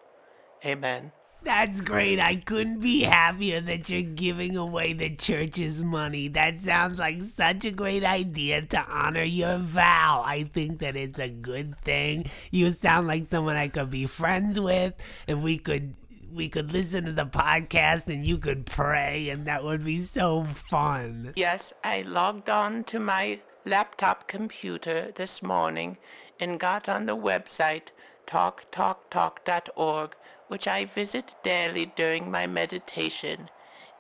Amen. 0.65 1.13
That's 1.43 1.81
great. 1.81 2.19
I 2.19 2.37
couldn't 2.37 2.81
be 2.81 3.03
happier 3.03 3.61
that 3.61 3.89
you're 3.89 4.03
giving 4.03 4.57
away 4.57 4.93
the 4.93 5.15
church's 5.15 5.85
money. 5.85 6.27
That 6.29 6.61
sounds 6.61 6.99
like 6.99 7.23
such 7.23 7.65
a 7.65 7.71
great 7.71 8.03
idea 8.05 8.63
to 8.63 8.81
honor 8.81 9.23
your 9.23 9.59
vow. 9.59 10.25
I 10.27 10.51
think 10.53 10.81
that 10.81 10.97
it's 10.97 11.21
a 11.21 11.29
good 11.29 11.79
thing. 11.83 12.27
You 12.51 12.71
sound 12.71 13.07
like 13.07 13.29
someone 13.29 13.57
I 13.57 13.69
could 13.69 13.91
be 13.91 14.07
friends 14.07 14.59
with, 14.59 14.95
and 15.29 15.43
we 15.43 15.59
could 15.59 15.95
we 16.33 16.49
could 16.49 16.73
listen 16.73 17.05
to 17.05 17.13
the 17.13 17.25
podcast 17.25 18.09
and 18.13 18.27
you 18.27 18.37
could 18.37 18.67
pray 18.67 19.29
and 19.31 19.47
that 19.47 19.65
would 19.65 19.85
be 19.85 20.01
so 20.01 20.45
fun. 20.45 21.33
Yes, 21.37 21.73
I 21.83 22.03
logged 22.03 22.51
on 22.51 22.85
to 22.85 22.99
my 22.99 23.41
laptop 23.65 24.29
computer 24.29 25.13
this 25.15 25.43
morning 25.43 25.97
and 26.39 26.61
got 26.61 26.89
on 26.89 27.07
the 27.07 27.17
website 27.17 27.89
talktalktalk.org, 28.27 30.15
which 30.49 30.67
I 30.69 30.85
visit 30.85 31.35
daily 31.43 31.93
during 31.97 32.31
my 32.31 32.47
meditation. 32.47 33.51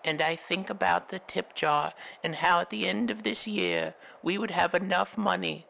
And 0.04 0.22
I 0.22 0.36
think 0.36 0.70
about 0.70 1.08
the 1.08 1.18
tip 1.18 1.54
jar 1.54 1.92
and 2.22 2.36
how 2.36 2.60
at 2.60 2.70
the 2.70 2.88
end 2.88 3.10
of 3.10 3.22
this 3.24 3.46
year 3.46 3.94
we 4.22 4.38
would 4.38 4.52
have 4.52 4.74
enough 4.74 5.18
money 5.18 5.66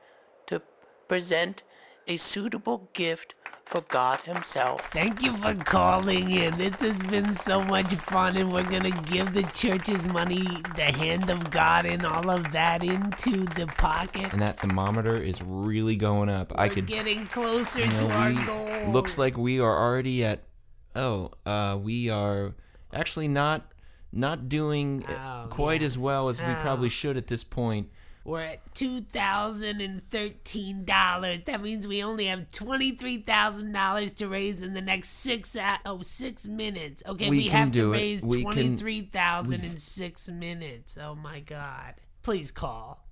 to 0.47 0.61
present 1.09 1.63
a 2.07 2.17
suitable 2.19 2.89
gift 2.93 3.35
for 3.65 3.81
God 3.81 4.21
Himself. 4.21 4.81
Thank 4.93 5.23
you 5.23 5.35
for 5.35 5.55
calling 5.55 6.31
in. 6.31 6.57
This 6.57 6.77
has 6.77 7.03
been 7.05 7.35
so 7.35 7.65
much 7.65 7.93
fun, 7.95 8.37
and 8.37 8.53
we're 8.53 8.63
gonna 8.63 8.93
give 9.03 9.35
the 9.35 9.43
church's 9.55 10.07
money, 10.07 10.47
the 10.77 10.85
hand 10.85 11.31
of 11.31 11.51
God, 11.51 11.85
and 11.85 12.07
all 12.07 12.31
of 12.31 12.53
that 12.53 12.85
into 12.85 13.45
the 13.45 13.67
pocket. 13.67 14.33
And 14.33 14.41
that 14.41 14.61
thermometer 14.61 15.17
is 15.17 15.43
really 15.43 15.97
going 15.97 16.29
up. 16.29 16.53
I 16.55 16.69
We're 16.69 16.75
could. 16.75 16.87
getting 16.87 17.27
closer 17.27 17.81
You 17.81 17.87
know, 17.89 18.09
to 18.09 18.15
our 18.15 18.33
goal. 18.33 18.93
Looks 18.93 19.19
like 19.19 19.37
we 19.37 19.59
are 19.59 19.77
already 19.77 20.25
at. 20.25 20.46
Oh, 20.97 21.31
uh, 21.45 21.79
we 21.81 22.11
are 22.11 22.55
actually 22.93 23.29
not 23.29 23.71
not 24.13 24.49
doing 24.49 25.05
uh, 25.07 25.45
Oh, 25.45 25.49
quite 25.51 25.81
yeah. 25.83 25.87
as 25.87 25.99
well 25.99 26.29
as 26.31 26.41
we 26.41 26.47
Oh. 26.47 26.59
probably 26.63 26.89
should 26.89 27.17
at 27.17 27.27
this 27.27 27.45
point. 27.45 27.91
We're 28.25 28.41
at 28.41 28.75
two 28.75 29.03
thousand 29.03 29.81
and 29.81 30.03
thirteen 30.09 30.85
dollars. 30.85 31.43
That 31.47 31.63
means 31.63 31.87
we 31.87 32.03
only 32.03 32.25
have 32.27 32.51
twenty 32.51 32.91
three 32.93 33.19
thousand 33.19 33.71
dollars 33.73 34.15
to 34.15 34.27
raise 34.27 34.63
in 34.63 34.73
the 34.73 34.81
next 34.83 35.11
six 35.11 35.55
a- 35.55 35.79
oh 35.87 36.03
six 36.03 36.49
minutes. 36.49 37.05
Okay, 37.07 37.29
We 37.31 37.37
we, 37.37 37.49
have 37.49 37.71
to 37.73 37.93
raise 37.93 38.25
We 38.25 38.43
twenty 38.43 38.75
three 38.77 39.03
thousand 39.03 39.63
in 39.65 39.77
six 39.77 40.29
minutes. 40.29 40.99
Oh 41.01 41.15
my 41.15 41.39
god! 41.41 41.95
Please 42.25 42.51
call. 42.51 43.06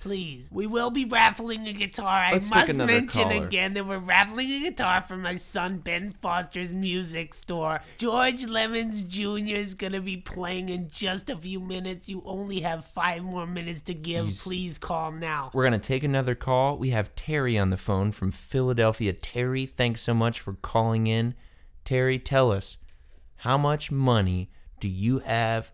Please. 0.00 0.48
We 0.52 0.66
will 0.66 0.90
be 0.90 1.04
raffling 1.04 1.66
a 1.66 1.72
guitar. 1.72 2.08
I 2.08 2.32
Let's 2.32 2.50
take 2.50 2.66
must 2.68 2.74
another 2.74 2.92
mention 2.92 3.28
caller. 3.30 3.46
again 3.46 3.74
that 3.74 3.86
we're 3.86 3.98
raffling 3.98 4.50
a 4.50 4.60
guitar 4.70 5.02
from 5.02 5.22
my 5.22 5.36
son 5.36 5.78
Ben 5.78 6.10
Foster's 6.10 6.72
music 6.72 7.34
store. 7.34 7.80
George 7.98 8.46
Lemons 8.46 9.02
Jr. 9.02 9.54
is 9.56 9.74
going 9.74 9.92
to 9.92 10.00
be 10.00 10.16
playing 10.16 10.68
in 10.68 10.88
just 10.88 11.28
a 11.30 11.36
few 11.36 11.60
minutes. 11.60 12.08
You 12.08 12.22
only 12.24 12.60
have 12.60 12.84
five 12.84 13.22
more 13.22 13.46
minutes 13.46 13.80
to 13.82 13.94
give. 13.94 14.28
s- 14.28 14.44
Please 14.44 14.78
call 14.78 15.12
now. 15.12 15.50
We're 15.52 15.68
going 15.68 15.80
to 15.80 15.86
take 15.86 16.04
another 16.04 16.34
call. 16.34 16.78
We 16.78 16.90
have 16.90 17.14
Terry 17.14 17.58
on 17.58 17.70
the 17.70 17.76
phone 17.76 18.12
from 18.12 18.30
Philadelphia. 18.30 19.12
Terry, 19.12 19.66
thanks 19.66 20.00
so 20.00 20.14
much 20.14 20.40
for 20.40 20.54
calling 20.54 21.06
in. 21.06 21.34
Terry, 21.84 22.18
tell 22.18 22.52
us, 22.52 22.76
how 23.36 23.56
much 23.58 23.90
money 23.90 24.50
do 24.80 24.88
you 24.88 25.20
have 25.20 25.72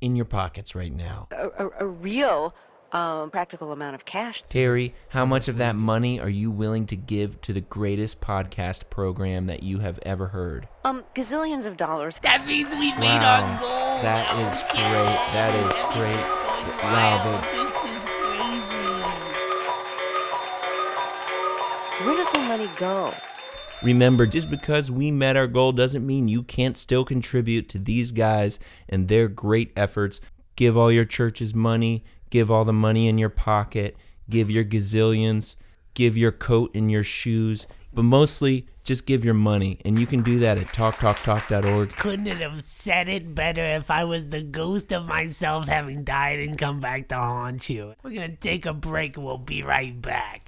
in 0.00 0.14
your 0.14 0.24
pockets 0.24 0.74
right 0.74 0.92
now? 0.92 1.26
a, 1.32 1.48
a, 1.48 1.70
a 1.80 1.86
real 1.86 2.54
um, 2.92 3.30
practical 3.30 3.70
amount 3.72 3.94
of 3.94 4.04
cash. 4.04 4.42
Terry, 4.48 4.94
how 5.10 5.24
much 5.26 5.46
of 5.48 5.58
that 5.58 5.76
money 5.76 6.18
are 6.20 6.28
you 6.28 6.50
willing 6.50 6.86
to 6.86 6.96
give 6.96 7.40
to 7.42 7.52
the 7.52 7.60
greatest 7.60 8.20
podcast 8.20 8.90
program 8.90 9.46
that 9.46 9.62
you 9.62 9.78
have 9.80 9.98
ever 10.02 10.26
heard? 10.28 10.66
Um, 10.84 11.04
gazillions 11.14 11.66
of 11.66 11.76
dollars. 11.76 12.18
That 12.22 12.46
means 12.46 12.74
we 12.74 12.92
made 12.94 13.20
our 13.20 13.60
goal. 13.60 14.00
that 14.02 14.26
Oh, 14.32 14.46
is 14.46 14.62
yeah, 14.74 14.90
great. 14.90 15.18
That 15.34 15.54
is 15.54 15.74
great. 15.94 16.26
Wow, 16.82 16.92
wild. 16.92 17.44
This 17.44 17.84
is 17.84 18.04
crazy. 18.08 18.88
Where 22.06 22.16
does 22.16 22.30
the 22.32 22.40
money 22.40 22.66
go? 22.78 23.12
Remember, 23.84 24.26
just 24.26 24.50
because 24.50 24.90
we 24.90 25.10
met 25.10 25.36
our 25.36 25.46
goal 25.46 25.72
doesn't 25.72 26.06
mean 26.06 26.28
you 26.28 26.42
can't 26.42 26.76
still 26.76 27.04
contribute 27.04 27.68
to 27.70 27.78
these 27.78 28.12
guys 28.12 28.58
and 28.88 29.08
their 29.08 29.28
great 29.28 29.72
efforts. 29.76 30.20
Give 30.56 30.76
all 30.76 30.90
your 30.90 31.04
churches 31.04 31.54
money, 31.54 32.04
give 32.30 32.50
all 32.50 32.64
the 32.64 32.72
money 32.72 33.08
in 33.08 33.18
your 33.18 33.28
pocket, 33.28 33.96
give 34.28 34.50
your 34.50 34.64
gazillions, 34.64 35.56
give 35.94 36.16
your 36.16 36.32
coat 36.32 36.70
and 36.74 36.90
your 36.90 37.02
shoes, 37.02 37.66
but 37.92 38.04
mostly 38.04 38.66
just 38.84 39.06
give 39.06 39.24
your 39.24 39.34
money. 39.34 39.78
And 39.84 39.98
you 39.98 40.06
can 40.06 40.22
do 40.22 40.38
that 40.40 40.58
at 40.58 40.66
talktalktalk.org. 40.68 41.92
Couldn't 41.92 42.26
have 42.26 42.64
said 42.64 43.08
it 43.08 43.34
better 43.34 43.64
if 43.64 43.90
I 43.90 44.04
was 44.04 44.28
the 44.28 44.42
ghost 44.42 44.92
of 44.92 45.06
myself 45.06 45.66
having 45.66 46.04
died 46.04 46.38
and 46.40 46.56
come 46.56 46.80
back 46.80 47.08
to 47.08 47.16
haunt 47.16 47.68
you? 47.68 47.94
We're 48.02 48.14
gonna 48.14 48.36
take 48.36 48.66
a 48.66 48.72
break 48.72 49.16
we'll 49.16 49.38
be 49.38 49.62
right 49.62 50.00
back. 50.00 50.47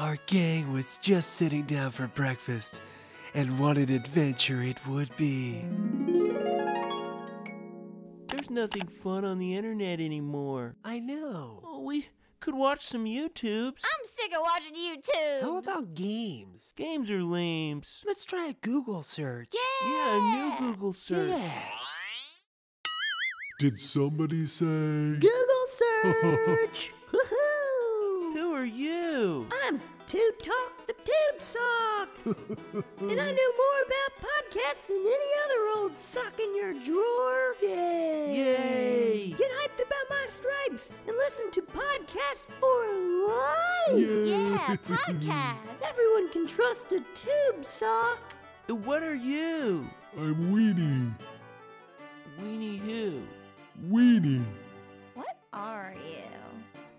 Our 0.00 0.16
gang 0.24 0.72
was 0.72 0.96
just 0.96 1.34
sitting 1.34 1.64
down 1.64 1.90
for 1.90 2.06
breakfast, 2.06 2.80
and 3.34 3.58
what 3.58 3.76
an 3.76 3.92
adventure 3.92 4.62
it 4.62 4.78
would 4.86 5.14
be. 5.18 5.62
There's 8.28 8.48
nothing 8.48 8.86
fun 8.86 9.26
on 9.26 9.38
the 9.38 9.54
internet 9.54 10.00
anymore. 10.00 10.76
I 10.82 11.00
know. 11.00 11.60
Oh, 11.62 11.82
we 11.82 12.08
could 12.40 12.54
watch 12.54 12.80
some 12.80 13.04
YouTubes. 13.04 13.82
I'm 13.84 14.04
sick 14.06 14.32
of 14.34 14.40
watching 14.40 14.72
YouTube. 14.72 15.42
How 15.42 15.58
about 15.58 15.92
games? 15.92 16.72
Games 16.76 17.10
are 17.10 17.22
lames. 17.22 18.02
Let's 18.06 18.24
try 18.24 18.46
a 18.46 18.54
Google 18.54 19.02
search. 19.02 19.48
Yeah, 19.84 20.16
a 20.16 20.18
new 20.32 20.54
Google 20.72 20.94
search. 20.94 21.42
Did 23.58 23.78
somebody 23.78 24.46
say? 24.46 24.64
Google 24.64 25.66
search. 25.68 26.94
Woohoo! 28.60 28.62
Are 28.62 28.66
you? 28.66 29.48
I'm 29.64 29.80
Tube 30.06 30.38
Talk 30.42 30.86
the 30.86 30.92
Tube 30.92 31.40
Sock. 31.40 32.08
and 32.26 33.20
I 33.20 33.32
know 33.32 33.50
more 33.62 33.80
about 33.86 34.20
podcasts 34.20 34.86
than 34.86 34.98
any 34.98 35.30
other 35.44 35.80
old 35.80 35.96
sock 35.96 36.38
in 36.38 36.54
your 36.54 36.74
drawer. 36.74 37.54
Yay! 37.62 38.36
Yay! 38.36 39.28
Get 39.30 39.50
hyped 39.62 39.76
about 39.76 40.10
my 40.10 40.26
stripes 40.28 40.90
and 41.08 41.16
listen 41.16 41.50
to 41.52 41.62
Podcast 41.62 42.48
for 42.60 42.86
Life. 43.28 44.26
Yeah, 44.26 44.76
podcast. 44.86 45.56
Everyone 45.88 46.30
can 46.30 46.46
trust 46.46 46.92
a 46.92 47.00
Tube 47.14 47.64
Sock. 47.64 48.20
What 48.68 49.02
are 49.02 49.14
you? 49.14 49.88
I'm 50.18 50.52
Weenie. 50.52 51.14
Weenie 52.38 52.78
who? 52.78 53.22
Weenie. 53.90 54.44
What 55.14 55.38
are 55.54 55.94
you? 56.06 56.29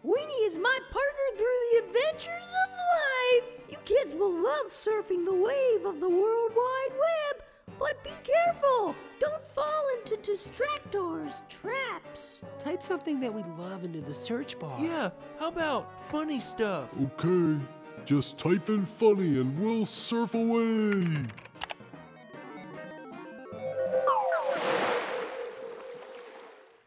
Weenie 0.05 0.47
is 0.47 0.57
my 0.57 0.79
partner 0.89 1.37
through 1.37 1.45
the 1.71 1.77
adventures 1.85 2.53
of 2.63 2.71
life. 2.71 3.61
You 3.69 3.77
kids 3.85 4.15
will 4.15 4.33
love 4.33 4.67
surfing 4.69 5.25
the 5.25 5.33
wave 5.33 5.85
of 5.85 5.99
the 5.99 6.09
World 6.09 6.53
Wide 6.55 6.97
Web, 6.97 7.43
but 7.77 8.03
be 8.03 8.09
careful. 8.23 8.95
Don't 9.19 9.45
fall 9.45 9.85
into 9.99 10.15
distractors, 10.15 11.47
traps. 11.49 12.41
Type 12.57 12.81
something 12.81 13.19
that 13.19 13.31
we 13.31 13.43
love 13.63 13.83
into 13.83 14.01
the 14.01 14.13
search 14.13 14.57
bar. 14.57 14.75
Yeah, 14.79 15.11
how 15.39 15.49
about 15.49 16.01
funny 16.01 16.39
stuff? 16.39 16.89
Okay, 16.99 17.63
just 18.03 18.39
type 18.39 18.69
in 18.69 18.87
funny 18.87 19.39
and 19.39 19.59
we'll 19.59 19.85
surf 19.85 20.33
away. 20.33 21.05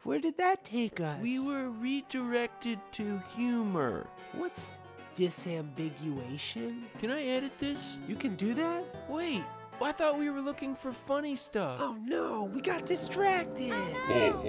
Where 0.05 0.21
did 0.21 0.37
that 0.37 0.65
take 0.67 1.01
us? 1.01 1.19
We 1.23 1.39
were 1.39 1.71
redirected 1.71 2.79
to 2.93 3.19
humor. 3.35 4.07
What's 4.35 4.77
disambiguation? 5.17 6.83
Can 6.99 7.11
I 7.11 7.23
edit 7.23 7.59
this? 7.59 8.01
You 8.07 8.15
can 8.15 8.37
do 8.37 8.53
that? 8.53 8.85
Wait, 9.09 9.43
I 9.81 9.93
thought 9.93 10.19
we 10.19 10.29
were 10.29 10.43
looking 10.43 10.75
for 10.75 10.93
funny 10.93 11.35
stuff. 11.35 11.79
Oh 11.81 11.97
no, 12.05 12.51
we 12.53 12.61
got 12.61 12.85
distracted. 12.85 13.73
Oh 13.73 14.43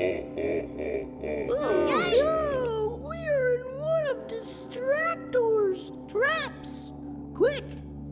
no! 2.11 2.99
We 3.07 3.17
are 3.25 3.55
in 3.55 3.79
one 3.79 4.07
of 4.07 4.27
distractors, 4.27 6.11
traps. 6.11 6.91
Quick, 7.33 7.63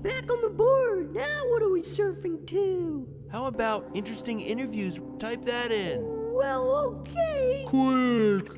back 0.02 0.32
on 0.32 0.40
the 0.42 0.50
board. 0.50 1.14
Now 1.14 1.42
what 1.50 1.62
are 1.62 1.70
we 1.70 1.82
surfing 1.82 2.48
to? 2.48 3.06
How 3.30 3.48
about 3.48 3.90
interesting 3.94 4.40
interviews? 4.40 5.02
Type 5.20 5.42
that 5.44 5.74
in. 5.74 6.23
Well, 6.44 7.00
okay. 7.08 7.64
Quick! 7.68 8.50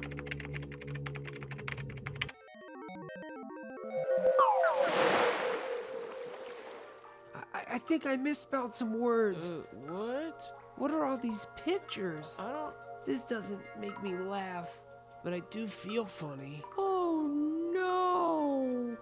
I, 7.53 7.75
I 7.75 7.77
think 7.77 8.07
I 8.07 8.15
misspelled 8.15 8.73
some 8.73 8.99
words. 8.99 9.49
Uh, 9.49 9.61
what? 9.87 10.51
what 10.77 10.89
are 10.89 11.05
all 11.05 11.17
these 11.17 11.45
pictures? 11.63 12.35
I 12.39 12.51
don't. 12.51 12.73
This 13.05 13.23
doesn't 13.23 13.61
make 13.79 14.01
me 14.01 14.15
laugh, 14.15 14.79
but 15.23 15.35
I 15.35 15.41
do 15.51 15.67
feel 15.67 16.05
funny. 16.05 16.63
Oh 16.79 17.29
no. 17.71 18.97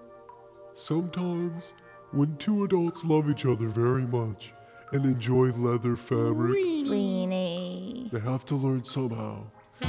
Sometimes, 0.73 1.71
when 2.11 2.35
two 2.35 2.65
adults 2.65 3.05
love 3.05 3.29
each 3.29 3.45
other 3.45 3.69
very 3.69 4.03
much 4.03 4.51
and 4.93 5.05
enjoy 5.05 5.49
leather 5.51 5.95
fabric, 5.95 6.53
Weenie. 6.53 8.09
they 8.11 8.19
have 8.19 8.45
to 8.45 8.55
learn 8.55 8.83
somehow. 8.85 9.43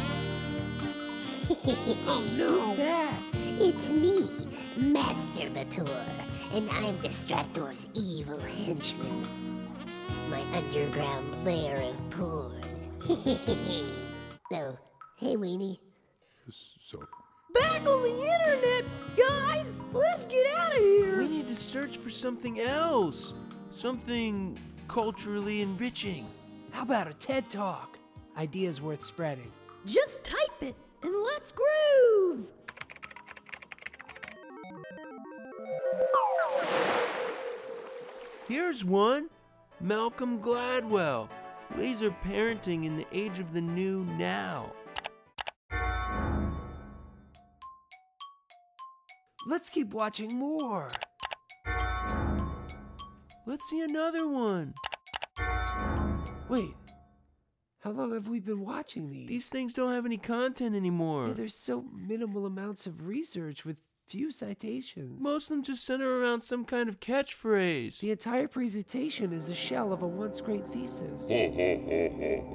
Oh 2.06 2.22
no! 2.36 2.60
Who's 2.60 2.76
that? 2.76 3.14
It's 3.58 3.88
me, 3.90 4.28
Masturbator, 4.76 5.88
and 6.52 6.68
I'm 6.70 6.96
Distractor's 6.98 7.86
evil 7.94 8.38
henchman. 8.38 9.26
My 10.28 10.42
underground 10.54 11.44
lair 11.44 11.80
of 11.82 12.10
porn. 12.10 12.60
so, 14.50 14.78
hey, 15.16 15.36
Weenie. 15.36 15.78
So, 16.84 17.02
Back 17.54 17.86
on 17.86 18.02
the 18.02 18.20
internet, 18.20 18.84
guys. 19.16 19.76
Let's 19.92 20.26
get 20.26 20.46
out 20.56 20.72
of 20.72 20.78
here. 20.78 21.18
We 21.18 21.28
need 21.28 21.48
to 21.48 21.56
search 21.56 21.96
for 21.96 22.10
something 22.10 22.60
else. 22.60 23.34
Something 23.70 24.58
culturally 24.88 25.62
enriching. 25.62 26.26
How 26.72 26.82
about 26.82 27.08
a 27.08 27.14
TED 27.14 27.50
Talk? 27.50 27.98
Ideas 28.36 28.80
worth 28.80 29.02
spreading. 29.02 29.50
Just 29.86 30.24
type 30.24 30.62
it 30.62 30.74
and 31.02 31.14
let's 31.22 31.52
groove. 31.52 32.52
Here's 38.48 38.84
one 38.84 39.30
Malcolm 39.80 40.38
Gladwell. 40.40 41.28
Laser 41.76 42.14
parenting 42.24 42.84
in 42.84 42.96
the 42.96 43.06
age 43.12 43.38
of 43.38 43.52
the 43.52 43.60
new 43.60 44.04
now. 44.18 44.72
Let's 49.46 49.68
keep 49.68 49.92
watching 49.92 50.34
more. 50.34 50.88
Let's 53.46 53.68
see 53.68 53.80
another 53.82 54.26
one. 54.26 54.74
Wait, 56.48 56.74
how 57.80 57.90
long 57.90 58.14
have 58.14 58.28
we 58.28 58.40
been 58.40 58.60
watching 58.60 59.10
these? 59.10 59.28
These 59.28 59.48
things 59.48 59.74
don't 59.74 59.92
have 59.92 60.06
any 60.06 60.16
content 60.16 60.74
anymore. 60.74 61.28
Yeah, 61.28 61.34
there's 61.34 61.54
so 61.54 61.84
minimal 61.92 62.46
amounts 62.46 62.86
of 62.86 63.06
research 63.06 63.66
with 63.66 63.82
few 64.06 64.30
citations. 64.30 65.20
Most 65.20 65.50
of 65.50 65.56
them 65.56 65.62
just 65.62 65.84
center 65.84 66.20
around 66.20 66.40
some 66.40 66.64
kind 66.64 66.88
of 66.88 67.00
catchphrase. 67.00 68.00
The 68.00 68.12
entire 68.12 68.48
presentation 68.48 69.34
is 69.34 69.50
a 69.50 69.54
shell 69.54 69.92
of 69.92 70.02
a 70.02 70.08
once 70.08 70.40
great 70.40 70.66
thesis. 70.66 71.20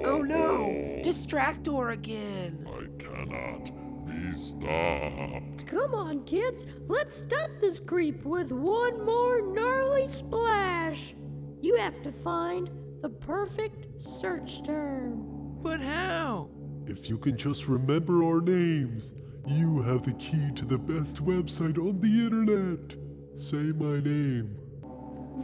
oh 0.04 0.22
no! 0.22 1.00
Distractor 1.04 1.92
again! 1.92 2.66
I 2.68 2.88
cannot 3.02 3.70
be 4.06 4.32
stopped. 4.32 5.66
Come 5.66 5.94
on, 5.94 6.24
kids. 6.24 6.66
Let's 6.88 7.16
stop 7.16 7.50
this 7.60 7.78
creep 7.78 8.24
with 8.24 8.52
one 8.52 9.04
more 9.04 9.40
gnarly 9.40 10.06
splash. 10.06 11.14
You 11.60 11.76
have 11.76 12.02
to 12.02 12.12
find 12.12 12.70
the 13.02 13.10
perfect 13.10 14.02
search 14.02 14.62
term. 14.64 15.58
But 15.62 15.80
how? 15.80 16.48
If 16.86 17.08
you 17.08 17.18
can 17.18 17.36
just 17.36 17.68
remember 17.68 18.24
our 18.24 18.40
names, 18.40 19.12
you 19.46 19.82
have 19.82 20.02
the 20.02 20.12
key 20.14 20.50
to 20.56 20.64
the 20.64 20.78
best 20.78 21.16
website 21.24 21.78
on 21.78 22.00
the 22.00 22.24
internet. 22.24 22.96
Say 23.36 23.72
my 23.72 24.00
name. 24.00 24.56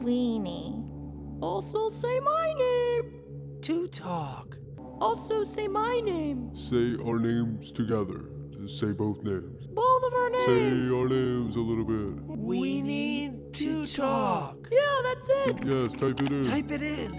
Weenie. 0.02 1.42
Also 1.42 1.90
say 1.90 2.20
my 2.20 2.54
name. 2.54 3.22
To 3.62 3.88
talk. 3.88 4.56
Also 5.00 5.44
say 5.44 5.68
my 5.68 6.00
name. 6.00 6.50
Say 6.54 6.96
our 7.04 7.18
names 7.18 7.72
together. 7.72 8.30
Just 8.66 8.80
say 8.80 8.90
both 8.90 9.22
names. 9.22 9.66
Both 9.68 10.04
of 10.06 10.12
our 10.12 10.30
names. 10.30 10.88
Say 10.88 10.96
our 10.96 11.08
names 11.08 11.54
a 11.54 11.60
little 11.60 11.84
bit. 11.84 12.36
We 12.36 12.82
need 12.82 13.54
to 13.54 13.86
talk. 13.86 14.68
Yeah, 14.72 15.00
that's 15.04 15.30
it. 15.30 15.64
Yes, 15.64 15.92
type 15.92 16.20
it 16.20 16.32
in. 16.32 16.42
Type 16.42 16.70
it 16.72 16.82
in. 16.82 17.12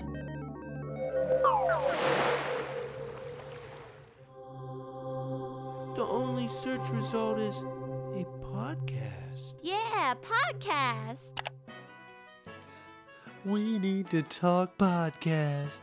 The 5.95 6.03
only 6.03 6.49
search 6.49 6.89
result 6.89 7.39
is 7.39 7.59
a 7.61 8.25
podcast. 8.43 9.55
Yeah, 9.63 10.15
podcast. 10.21 11.49
We 13.45 13.79
Need 13.79 14.09
to 14.09 14.21
Talk 14.21 14.77
podcast. 14.77 15.79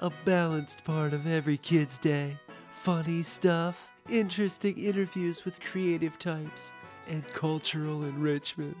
A 0.00 0.10
balanced 0.24 0.84
part 0.84 1.12
of 1.12 1.28
every 1.28 1.56
kid's 1.56 1.98
day. 1.98 2.36
Funny 2.72 3.22
stuff, 3.22 3.93
interesting 4.10 4.76
interviews 4.78 5.44
with 5.44 5.60
creative 5.60 6.18
types, 6.18 6.72
and 7.08 7.26
cultural 7.32 8.04
enrichment. 8.04 8.76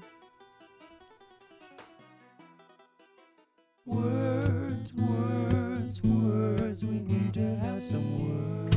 Words, 3.86 4.92
words, 4.94 6.02
words. 6.02 6.84
We 6.84 7.00
need 7.00 7.32
to 7.34 7.56
have 7.56 7.82
some 7.82 8.64
words. 8.64 8.76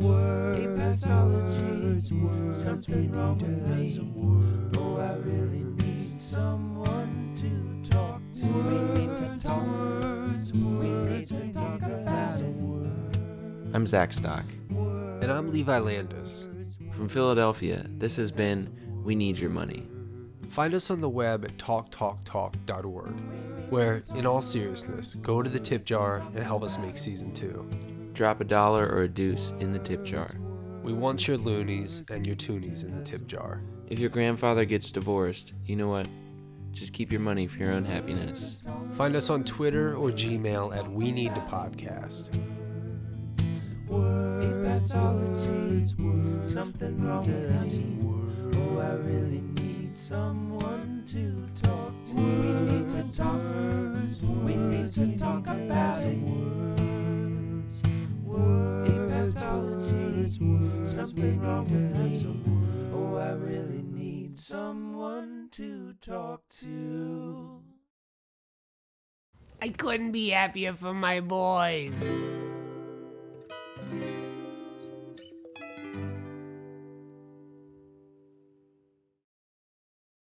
Words, 0.00 0.64
a 0.64 0.68
pathology. 0.76 2.14
Words, 2.16 2.62
something 2.62 3.12
wrong 3.12 3.38
with 3.38 3.66
me. 3.68 3.98
Oh, 4.76 4.96
I 4.96 5.14
really 5.16 5.64
need 5.64 6.20
someone 6.20 7.32
to 7.36 7.90
talk 7.90 8.20
to. 8.36 8.46
We 8.46 8.78
need 9.00 9.16
to 9.16 9.38
talk. 9.40 9.66
Words, 9.66 10.52
we 10.52 10.88
need 10.88 11.26
to 11.28 11.52
talk 11.52 11.82
about 11.82 12.40
it. 12.40 12.54
I'm 13.72 13.86
Zach 13.86 14.12
Stock. 14.12 14.44
And 15.24 15.32
I'm 15.32 15.50
Levi 15.50 15.78
Landis. 15.78 16.46
From 16.92 17.08
Philadelphia, 17.08 17.86
this 17.96 18.18
has 18.18 18.30
been 18.30 18.68
We 19.02 19.14
Need 19.14 19.38
Your 19.38 19.48
Money. 19.48 19.88
Find 20.50 20.74
us 20.74 20.90
on 20.90 21.00
the 21.00 21.08
web 21.08 21.46
at 21.46 21.56
talktalktalk.org, 21.56 23.70
where, 23.70 24.02
in 24.14 24.26
all 24.26 24.42
seriousness, 24.42 25.14
go 25.14 25.42
to 25.42 25.48
the 25.48 25.58
tip 25.58 25.86
jar 25.86 26.22
and 26.34 26.44
help 26.44 26.62
us 26.62 26.76
make 26.76 26.98
season 26.98 27.32
two. 27.32 27.66
Drop 28.12 28.42
a 28.42 28.44
dollar 28.44 28.86
or 28.86 29.04
a 29.04 29.08
deuce 29.08 29.52
in 29.60 29.72
the 29.72 29.78
tip 29.78 30.04
jar. 30.04 30.30
We 30.82 30.92
want 30.92 31.26
your 31.26 31.38
loonies 31.38 32.04
and 32.10 32.26
your 32.26 32.36
toonies 32.36 32.84
in 32.84 32.94
the 32.94 33.02
tip 33.02 33.26
jar. 33.26 33.62
If 33.86 33.98
your 33.98 34.10
grandfather 34.10 34.66
gets 34.66 34.92
divorced, 34.92 35.54
you 35.64 35.76
know 35.76 35.88
what? 35.88 36.06
Just 36.72 36.92
keep 36.92 37.10
your 37.10 37.22
money 37.22 37.46
for 37.46 37.60
your 37.60 37.72
own 37.72 37.86
happiness. 37.86 38.62
Find 38.92 39.16
us 39.16 39.30
on 39.30 39.44
Twitter 39.44 39.96
or 39.96 40.10
Gmail 40.10 40.76
at 40.76 40.92
We 40.92 41.12
Need 41.12 41.34
to 41.34 41.40
Podcast. 41.40 42.28
Something 46.54 47.04
wrong 47.04 47.26
with 47.26 47.50
me. 47.62 47.98
Oh, 48.56 48.78
I 48.78 48.92
really 48.92 49.40
need 49.40 49.98
someone 49.98 51.02
to 51.06 51.48
talk 51.60 51.92
to. 52.06 52.14
We 52.14 52.52
need 52.52 52.88
to 52.90 53.02
talk. 53.16 53.40
We 54.44 54.54
need 54.54 54.92
to 54.94 55.18
talk 55.18 55.46
about 55.48 56.04
it. 56.04 56.16
Words. 56.18 57.82
A 58.86 58.88
pathology. 59.10 60.84
Something 60.84 61.40
wrong 61.40 61.64
with 61.64 61.96
me. 61.98 62.24
Oh, 62.94 63.16
I 63.16 63.32
really 63.32 63.82
need 63.82 64.38
someone 64.38 65.48
to 65.52 65.94
talk 65.94 66.48
to. 66.60 67.62
I 69.60 69.68
couldn't 69.70 70.12
be 70.12 70.28
happier 70.28 70.72
for 70.72 70.94
my 70.94 71.20
boys. 71.20 71.94